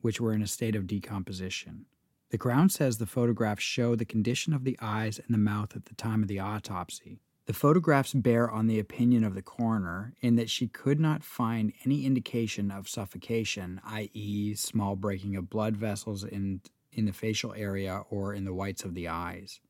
[0.00, 1.86] which were in a state of decomposition.
[2.30, 5.86] The Crown says the photographs show the condition of the eyes and the mouth at
[5.86, 7.20] the time of the autopsy.
[7.46, 11.72] The photographs bear on the opinion of the coroner in that she could not find
[11.84, 16.60] any indication of suffocation, i.e., small breaking of blood vessels in,
[16.92, 19.60] in the facial area or in the whites of the eyes.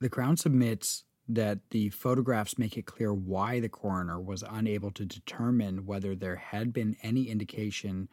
[0.00, 5.04] The Crown submits that the photographs make it clear why the coroner was unable to
[5.04, 8.08] determine whether there had been any indication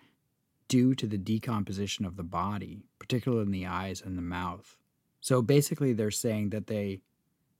[0.67, 4.77] due to the decomposition of the body, particularly in the eyes and the mouth.
[5.21, 7.01] So basically, they're saying that they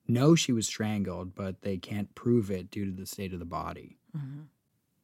[0.08, 3.46] know she was strangled, but they can't prove it due to the state of the
[3.46, 3.98] body.
[4.16, 4.42] Mm-hmm.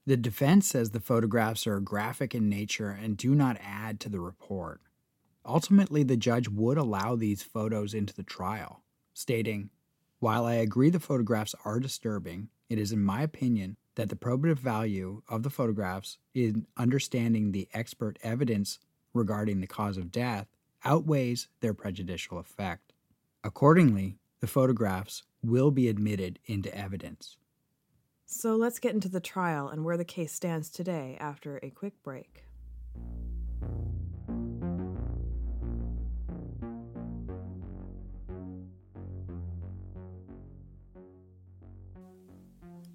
[0.06, 4.20] The defense says the photographs are graphic in nature and do not add to the
[4.20, 4.82] report.
[5.45, 8.82] Ultimately, the judge would allow these photos into the trial,
[9.14, 9.70] stating,
[10.24, 14.58] While I agree the photographs are disturbing, it is, in my opinion, that the probative
[14.58, 18.80] value of the photographs in understanding the expert evidence
[19.14, 20.48] regarding the cause of death
[20.86, 22.94] outweighs their prejudicial effect.
[23.44, 27.36] Accordingly, the photographs will be admitted into evidence.
[28.26, 32.02] So let's get into the trial and where the case stands today after a quick
[32.02, 32.46] break.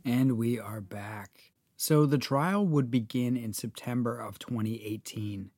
[0.09, 1.53] And we are back.
[1.77, 5.51] So the trial would begin in September of 2018.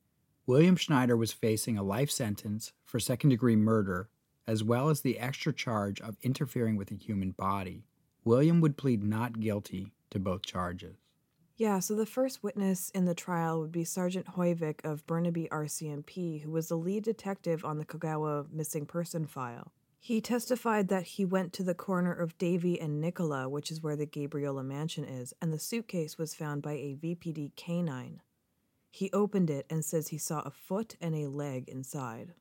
[0.45, 4.09] William Schneider was facing a life sentence for second degree murder,
[4.45, 7.85] as well as the extra charge of interfering with a human body.
[8.25, 10.97] William would plead not guilty to both charges.
[11.55, 16.41] Yeah, so the first witness in the trial would be Sergeant Hoyvik of Burnaby RCMP,
[16.41, 19.71] who was the lead detective on the Kogawa missing person file.
[20.03, 23.95] He testified that he went to the corner of Davie and Nicola, which is where
[23.95, 28.19] the Gabriola mansion is, and the suitcase was found by a VPD canine.
[28.89, 32.33] He opened it and says he saw a foot and a leg inside.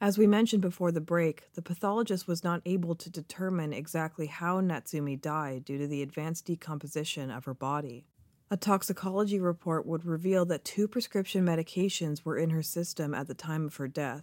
[0.00, 4.60] As we mentioned before the break, the pathologist was not able to determine exactly how
[4.60, 8.06] Natsumi died due to the advanced decomposition of her body.
[8.48, 13.34] A toxicology report would reveal that two prescription medications were in her system at the
[13.34, 14.22] time of her death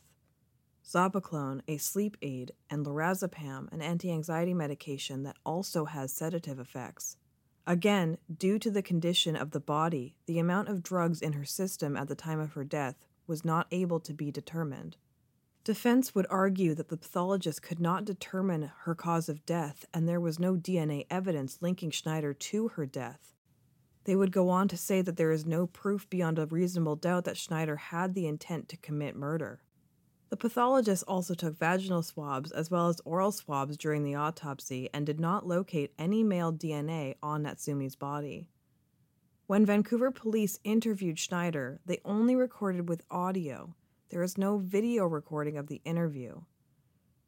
[0.87, 7.17] Zopiclone, a sleep aid, and lorazepam, an anti anxiety medication that also has sedative effects.
[7.65, 11.97] Again, due to the condition of the body, the amount of drugs in her system
[11.97, 14.97] at the time of her death was not able to be determined.
[15.63, 20.21] Defense would argue that the pathologist could not determine her cause of death and there
[20.21, 23.33] was no DNA evidence linking Schneider to her death.
[24.03, 27.23] They would go on to say that there is no proof beyond a reasonable doubt
[27.23, 29.63] that Schneider had the intent to commit murder.
[30.29, 35.05] The pathologist also took vaginal swabs as well as oral swabs during the autopsy and
[35.05, 38.49] did not locate any male DNA on Natsumi's body.
[39.47, 43.75] When Vancouver police interviewed Schneider, they only recorded with audio.
[44.09, 46.41] There is no video recording of the interview.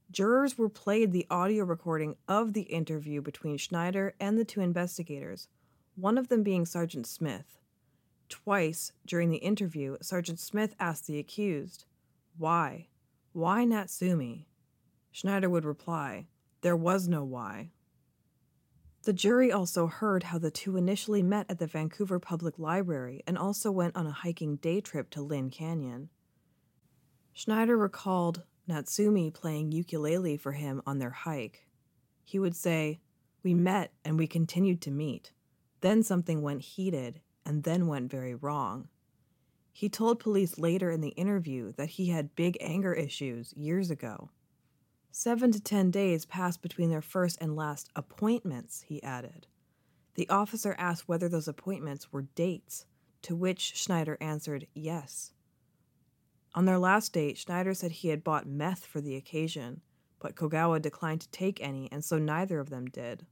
[0.09, 5.47] Jurors were played the audio recording of the interview between Schneider and the two investigators,
[5.95, 7.59] one of them being Sergeant Smith.
[8.29, 11.85] Twice during the interview, Sergeant Smith asked the accused,
[12.37, 12.87] Why?
[13.33, 14.45] Why Natsumi?
[15.11, 16.27] Schneider would reply,
[16.61, 17.71] There was no why.
[19.03, 23.37] The jury also heard how the two initially met at the Vancouver Public Library and
[23.37, 26.09] also went on a hiking day trip to Lynn Canyon.
[27.33, 31.67] Schneider recalled Natsumi playing ukulele for him on their hike.
[32.23, 32.99] He would say,
[33.43, 35.31] We met and we continued to meet.
[35.81, 38.89] Then something went heated and then went very wrong.
[39.77, 44.31] He told police later in the interview that he had big anger issues years ago.
[45.11, 49.45] Seven to ten days passed between their first and last appointments, he added.
[50.15, 52.87] The officer asked whether those appointments were dates,
[53.21, 55.33] to which Schneider answered yes.
[56.55, 59.81] On their last date, Schneider said he had bought meth for the occasion,
[60.17, 63.27] but Kogawa declined to take any, and so neither of them did.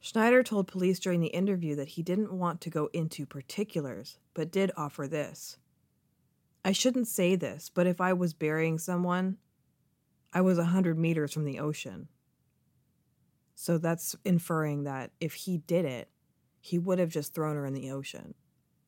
[0.00, 4.50] Schneider told police during the interview that he didn't want to go into particulars, but
[4.50, 5.58] did offer this.
[6.64, 9.36] I shouldn't say this, but if I was burying someone,
[10.32, 12.08] I was a hundred meters from the ocean.
[13.54, 16.08] So that's inferring that if he did it,
[16.60, 18.34] he would have just thrown her in the ocean.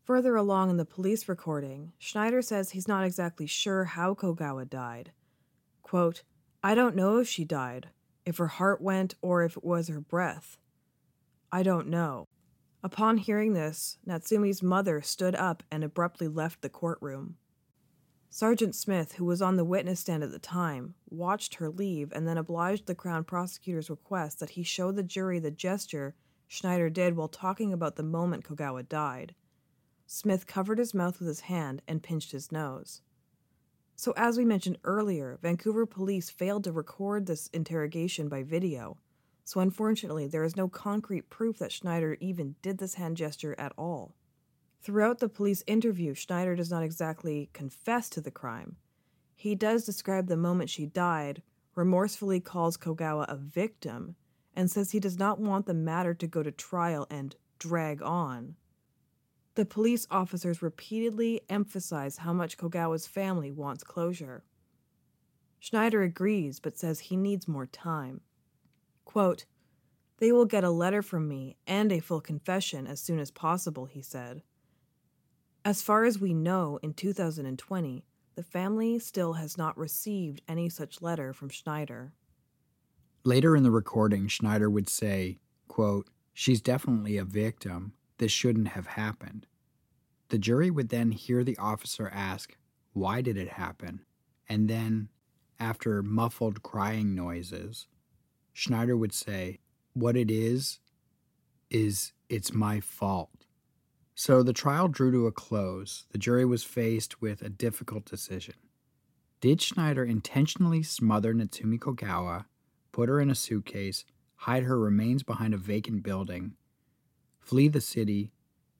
[0.05, 5.13] Further along in the police recording, Schneider says he's not exactly sure how Kogawa died.
[5.83, 6.23] Quote,
[6.63, 7.89] I don't know if she died,
[8.25, 10.59] if her heart went, or if it was her breath.
[11.55, 12.29] I don't know.
[12.83, 17.37] Upon hearing this, Natsumi's mother stood up and abruptly left the courtroom.
[18.31, 22.27] Sergeant Smith, who was on the witness stand at the time, watched her leave and
[22.27, 26.15] then obliged the Crown prosecutor's request that he show the jury the gesture
[26.49, 29.35] Schneider did while talking about the moment Kogawa died.
[30.07, 33.03] Smith covered his mouth with his hand and pinched his nose.
[33.97, 38.99] So, as we mentioned earlier, Vancouver police failed to record this interrogation by video,
[39.45, 43.73] so unfortunately, there is no concrete proof that Schneider even did this hand gesture at
[43.77, 44.15] all.
[44.81, 48.77] Throughout the police interview, Schneider does not exactly confess to the crime.
[49.35, 51.43] He does describe the moment she died,
[51.75, 54.17] remorsefully calls Kogawa a victim,
[54.55, 58.57] and says he does not want the matter to go to trial and drag on.
[59.55, 64.45] The police officers repeatedly emphasize how much Kogawa's family wants closure.
[65.61, 68.21] Schneider agrees but says he needs more time.
[69.05, 69.47] Quote,
[70.19, 73.87] They will get a letter from me and a full confession as soon as possible,
[73.87, 74.43] he said.
[75.65, 81.03] As far as we know, in 2020, the family still has not received any such
[81.03, 82.13] letter from Schneider.
[83.25, 85.39] Later in the recording, Schneider would say,
[85.69, 87.93] quote, She's definitely a victim.
[88.19, 89.47] This shouldn't have happened.
[90.31, 92.57] The jury would then hear the officer ask,
[92.95, 94.05] Why did it happen?
[94.49, 95.11] And then,
[95.61, 97.87] after muffled crying noises,
[98.53, 99.61] Schneider would say,
[99.95, 100.79] What it is,
[101.71, 103.47] is it's my fault.
[104.15, 106.05] So the trial drew to a close.
[106.11, 108.55] The jury was faced with a difficult decision.
[109.41, 112.45] Did Schneider intentionally smother Natsumi Kogawa,
[112.93, 114.05] put her in a suitcase,
[114.37, 116.55] hide her remains behind a vacant building,
[117.41, 118.31] flee the city,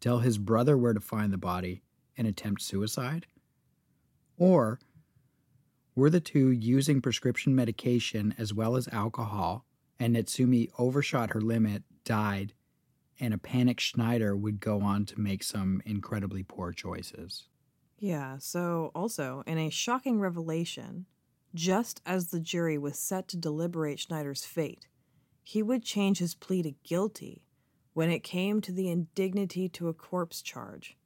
[0.01, 1.83] tell his brother where to find the body,
[2.17, 3.27] and attempt suicide?
[4.37, 4.79] Or
[5.95, 9.65] were the two using prescription medication as well as alcohol,
[9.99, 12.55] and Natsumi overshot her limit, died,
[13.21, 17.49] and a panicked Schneider would go on to make some incredibly poor choices.
[17.99, 21.07] Yeah, so also, in a shocking revelation,
[21.55, 24.89] just as the jury was set to deliberate Schneider's fate,
[25.45, 27.45] he would change his plea to guilty
[27.93, 30.97] when it came to the indignity to a corpse charge.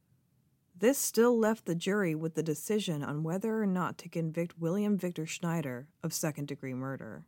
[0.79, 4.99] This still left the jury with the decision on whether or not to convict William
[4.99, 7.25] Victor Schneider of second degree murder.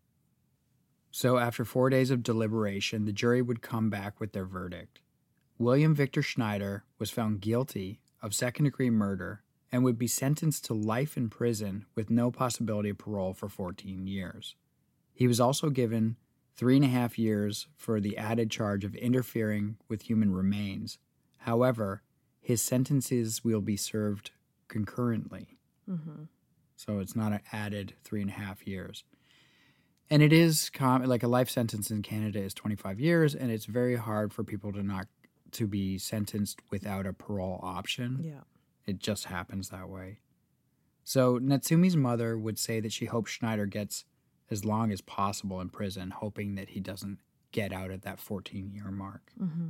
[1.10, 5.00] So, after four days of deliberation, the jury would come back with their verdict.
[5.56, 9.42] William Victor Schneider was found guilty of second degree murder
[9.72, 14.06] and would be sentenced to life in prison with no possibility of parole for 14
[14.06, 14.56] years.
[15.14, 16.16] He was also given
[16.54, 20.98] three and a half years for the added charge of interfering with human remains.
[21.38, 22.02] However,
[22.48, 24.30] his sentences will be served
[24.68, 25.58] concurrently.
[25.88, 26.24] Mm-hmm.
[26.76, 29.04] So it's not an added three and a half years
[30.10, 33.66] and it is com- like a life sentence in Canada is 25 years, and it's
[33.66, 35.06] very hard for people to not
[35.52, 38.20] to be sentenced without a parole option.
[38.22, 38.44] Yeah,
[38.86, 40.20] it just happens that way.
[41.04, 44.04] So Natsumi's mother would say that she hopes Schneider gets
[44.50, 47.18] as long as possible in prison, hoping that he doesn't
[47.52, 49.32] get out at that 14 year mark.
[49.40, 49.68] mm-hmm.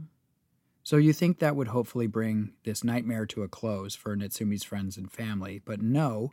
[0.89, 4.97] So you think that would hopefully bring this nightmare to a close for Natsumi's friends
[4.97, 6.32] and family, but no,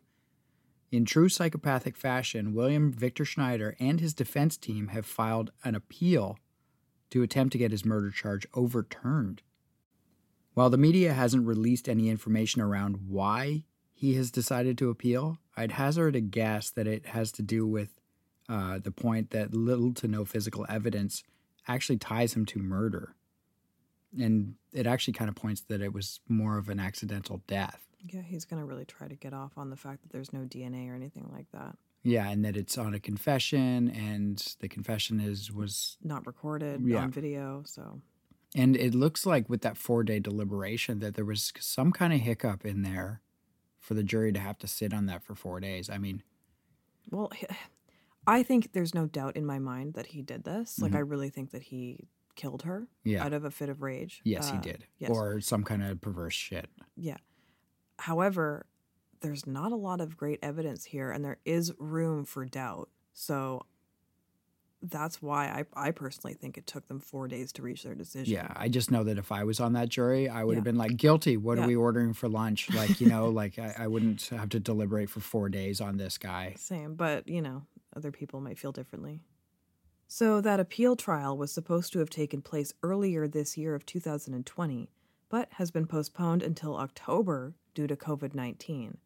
[0.89, 6.39] in true psychopathic fashion, William Victor Schneider and his defense team have filed an appeal
[7.09, 9.41] to attempt to get his murder charge overturned.
[10.53, 15.73] While the media hasn't released any information around why he has decided to appeal, I'd
[15.73, 17.99] hazard a guess that it has to do with
[18.47, 21.23] uh, the point that little to no physical evidence
[21.67, 23.15] actually ties him to murder.
[24.19, 27.85] And it actually kind of points that it was more of an accidental death.
[28.07, 30.41] Yeah, he's going to really try to get off on the fact that there's no
[30.41, 31.77] DNA or anything like that.
[32.03, 37.01] Yeah, and that it's on a confession, and the confession is was Not recorded Yeah.
[37.03, 37.99] on video, so
[38.53, 42.19] And it looks like with that four day deliberation that there was some kind of
[42.21, 43.21] hiccup in there
[43.79, 45.89] for the jury to have to sit on that for four days.
[45.89, 46.23] I mean,
[47.09, 47.31] well,
[48.27, 50.79] I think there's no doubt in my mind that he did this.
[50.81, 50.95] Like Mhm.
[50.95, 54.21] I really think that he killed her yeah, out of a fit of rage.
[54.23, 54.85] yes, he Uh, did.
[54.99, 55.09] yes.
[55.11, 56.67] Or some kind of perverse shit.
[56.95, 57.17] Yeah.
[57.99, 58.65] However,
[59.21, 62.89] there's not a lot of great evidence here, and there is room for doubt.
[63.13, 63.65] So
[64.81, 68.31] that's why I, I personally think it took them four days to reach their decision.
[68.33, 70.57] Yeah, I just know that if I was on that jury, I would Yeah.
[70.57, 71.37] have been like, guilty.
[71.37, 71.63] What Yeah.
[71.63, 72.69] are we ordering for lunch?
[72.71, 76.17] Like, you know, like I, I wouldn't have to deliberate for four days on this
[76.19, 76.53] guy.
[76.57, 77.65] Same, but you know,
[77.95, 79.21] other people might feel differently.
[80.07, 84.89] So that appeal trial was supposed to have taken place earlier this year of 2020,
[85.29, 88.97] but has been postponed until October due to COVID 19.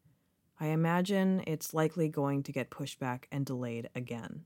[0.60, 4.44] I imagine it's likely going to get pushed back and delayed again.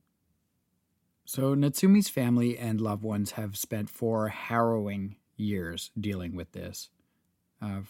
[1.24, 6.90] So Natsumi's family and loved ones have spent four harrowing years dealing with this.
[7.60, 7.80] Uh,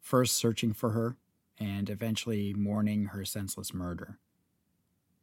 [0.00, 1.16] first searching for her,
[1.58, 4.18] and eventually mourning her senseless murder.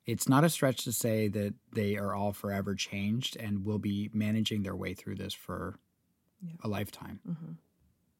[0.06, 4.10] It's not a stretch to say that they are all forever changed and will be
[4.14, 5.80] managing their way through this for
[6.42, 6.56] Yeah.
[6.64, 7.20] a lifetime.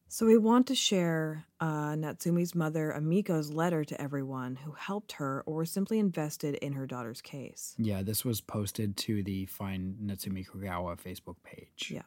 [0.08, 5.42] So we want to share uh, Natsumi's mother Amiko's letter to everyone who helped her
[5.44, 7.74] or simply invested in her daughter's case.
[7.78, 11.90] Yeah, this was posted to the Find Natsumi Kogawa Facebook page.
[11.90, 12.02] Yeah.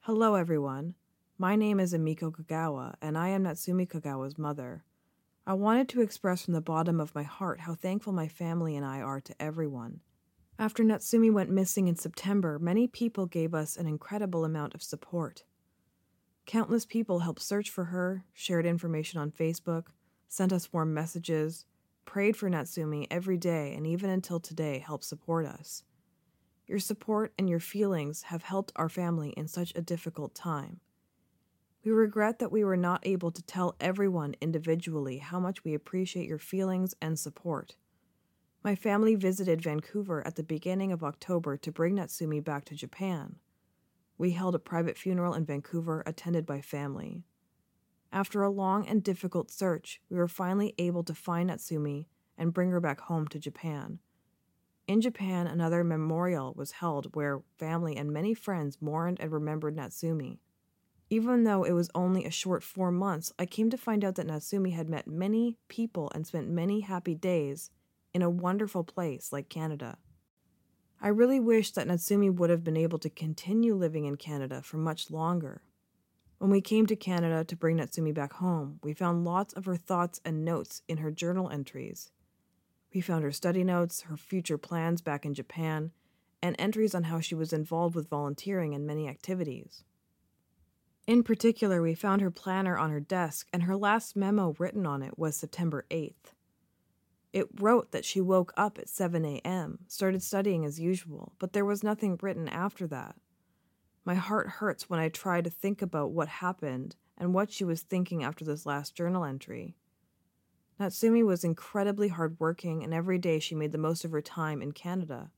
[0.00, 0.94] Hello, everyone.
[1.38, 4.84] My name is Amiko Kogawa, and I am Natsumi Kogawa's mother.
[5.44, 8.86] I wanted to express from the bottom of my heart how thankful my family and
[8.86, 10.00] I are to everyone.
[10.56, 15.42] After Natsumi went missing in September, many people gave us an incredible amount of support.
[16.46, 19.86] Countless people helped search for her, shared information on Facebook,
[20.28, 21.66] sent us warm messages,
[22.04, 25.82] prayed for Natsumi every day, and even until today helped support us.
[26.68, 30.78] Your support and your feelings have helped our family in such a difficult time.
[31.84, 36.28] We regret that we were not able to tell everyone individually how much we appreciate
[36.28, 37.74] your feelings and support.
[38.62, 43.36] My family visited Vancouver at the beginning of October to bring Natsumi back to Japan.
[44.16, 47.24] We held a private funeral in Vancouver attended by family.
[48.12, 52.06] After a long and difficult search, we were finally able to find Natsumi
[52.38, 53.98] and bring her back home to Japan.
[54.86, 60.38] In Japan, another memorial was held where family and many friends mourned and remembered Natsumi.
[61.12, 64.26] Even though it was only a short four months, I came to find out that
[64.26, 67.68] Natsumi had met many people and spent many happy days
[68.14, 69.98] in a wonderful place like Canada.
[71.02, 74.78] I really wish that Natsumi would have been able to continue living in Canada for
[74.78, 75.60] much longer.
[76.38, 79.76] When we came to Canada to bring Natsumi back home, we found lots of her
[79.76, 82.10] thoughts and notes in her journal entries.
[82.94, 85.90] We found her study notes, her future plans back in Japan,
[86.40, 89.84] and entries on how she was involved with volunteering and many activities.
[91.06, 95.02] In particular, we found her planner on her desk, and her last memo written on
[95.02, 96.32] it was September 8th.
[97.32, 101.64] It wrote that she woke up at 7 a.m., started studying as usual, but there
[101.64, 103.16] was nothing written after that.
[104.04, 107.82] My heart hurts when I try to think about what happened and what she was
[107.82, 109.76] thinking after this last journal entry.
[110.78, 114.72] Natsumi was incredibly hardworking, and every day she made the most of her time in
[114.72, 115.30] Canada.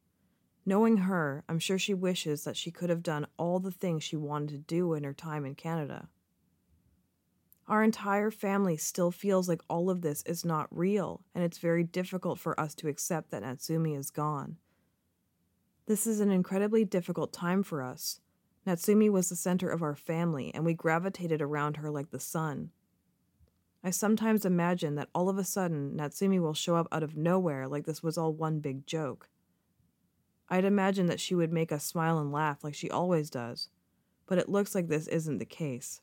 [0.67, 4.17] Knowing her, I'm sure she wishes that she could have done all the things she
[4.17, 6.09] wanted to do in her time in Canada.
[7.67, 11.83] Our entire family still feels like all of this is not real, and it's very
[11.83, 14.57] difficult for us to accept that Natsumi is gone.
[15.87, 18.21] This is an incredibly difficult time for us.
[18.67, 22.71] Natsumi was the center of our family, and we gravitated around her like the sun.
[23.83, 27.69] I sometimes imagine that all of a sudden Natsumi will show up out of nowhere
[27.69, 29.29] like this was all one big joke.
[30.55, 33.70] I'd imagine that she would make us smile and laugh like she always does,
[34.24, 36.00] but it looks like this isn't the case.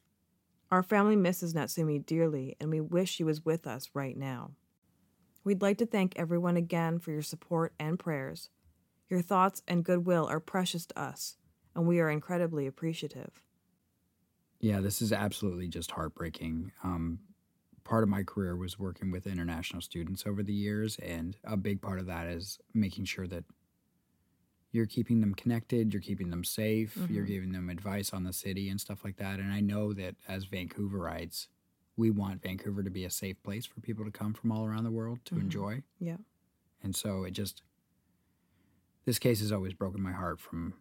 [0.70, 4.52] Our family misses Natsumi dearly, and we wish she was with us right now.
[5.46, 8.50] We'd like to thank everyone again for your support and prayers.
[9.10, 11.38] Your thoughts and goodwill are precious to us,
[11.74, 13.42] and we are incredibly appreciative.
[14.60, 16.74] Yeah, this is absolutely just heartbreaking.
[16.84, 17.20] Um,
[17.86, 21.82] part of my career was working with international students over the years, and a big
[21.82, 23.46] part of that is making sure that
[24.72, 27.28] you're keeping them connected, you're keeping them safe, you're Mhm.
[27.28, 29.40] giving them advice on the city and stuff like that.
[29.40, 31.48] And I know that as Vancouverites,
[31.98, 34.86] we want Vancouver to be a safe place for people to come from all around
[34.86, 35.42] the world to Mhm.
[35.42, 35.84] enjoy.
[36.00, 36.18] Yeah.
[36.82, 37.64] And so it just,
[39.06, 40.74] this case has always broken my heart from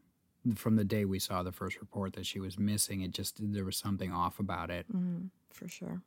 [0.55, 3.62] from the day we saw the first report that she was missing, it just there
[3.64, 4.91] was something off about it.
[4.91, 6.01] Mm, for sure.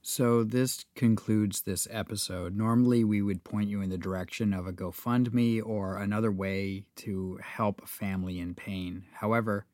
[0.00, 2.56] So, this concludes this episode.
[2.56, 7.38] Normally, we would point you in the direction of a GoFundMe or another way to
[7.42, 9.04] help a family in pain.
[9.14, 9.66] However,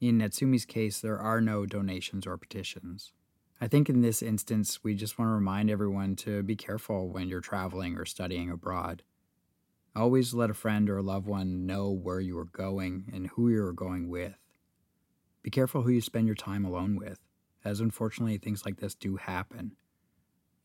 [0.00, 3.12] in Natsumi's case, there are no donations or petitions.
[3.60, 7.28] I think in this instance, we just want to remind everyone to be careful when
[7.28, 9.02] you're traveling or studying abroad.
[9.96, 13.48] Always let a friend or a loved one know where you are going and who
[13.48, 14.34] you are going with.
[15.42, 17.18] Be careful who you spend your time alone with,
[17.64, 19.72] as unfortunately things like this do happen.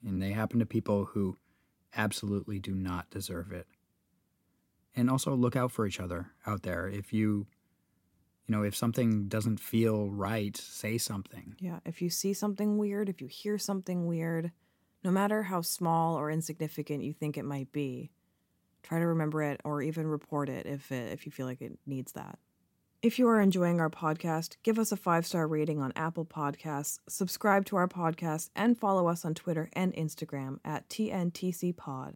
[0.05, 1.37] And they happen to people who
[1.95, 3.67] absolutely do not deserve it.
[4.95, 6.87] And also look out for each other out there.
[6.87, 7.47] If you
[8.49, 11.55] you know, if something doesn't feel right, say something.
[11.59, 14.51] Yeah, if you see something weird, if you hear something weird,
[15.03, 18.09] no matter how small or insignificant you think it might be,
[18.81, 21.77] try to remember it or even report it if it, if you feel like it
[21.85, 22.39] needs that.
[23.01, 26.99] If you are enjoying our podcast, give us a five star rating on Apple Podcasts,
[27.07, 32.15] subscribe to our podcast, and follow us on Twitter and Instagram at TNTC Pod.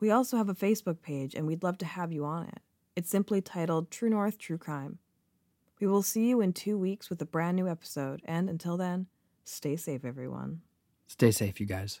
[0.00, 2.60] We also have a Facebook page, and we'd love to have you on it.
[2.96, 4.98] It's simply titled True North True Crime.
[5.78, 9.08] We will see you in two weeks with a brand new episode, and until then,
[9.44, 10.62] stay safe, everyone.
[11.06, 12.00] Stay safe, you guys.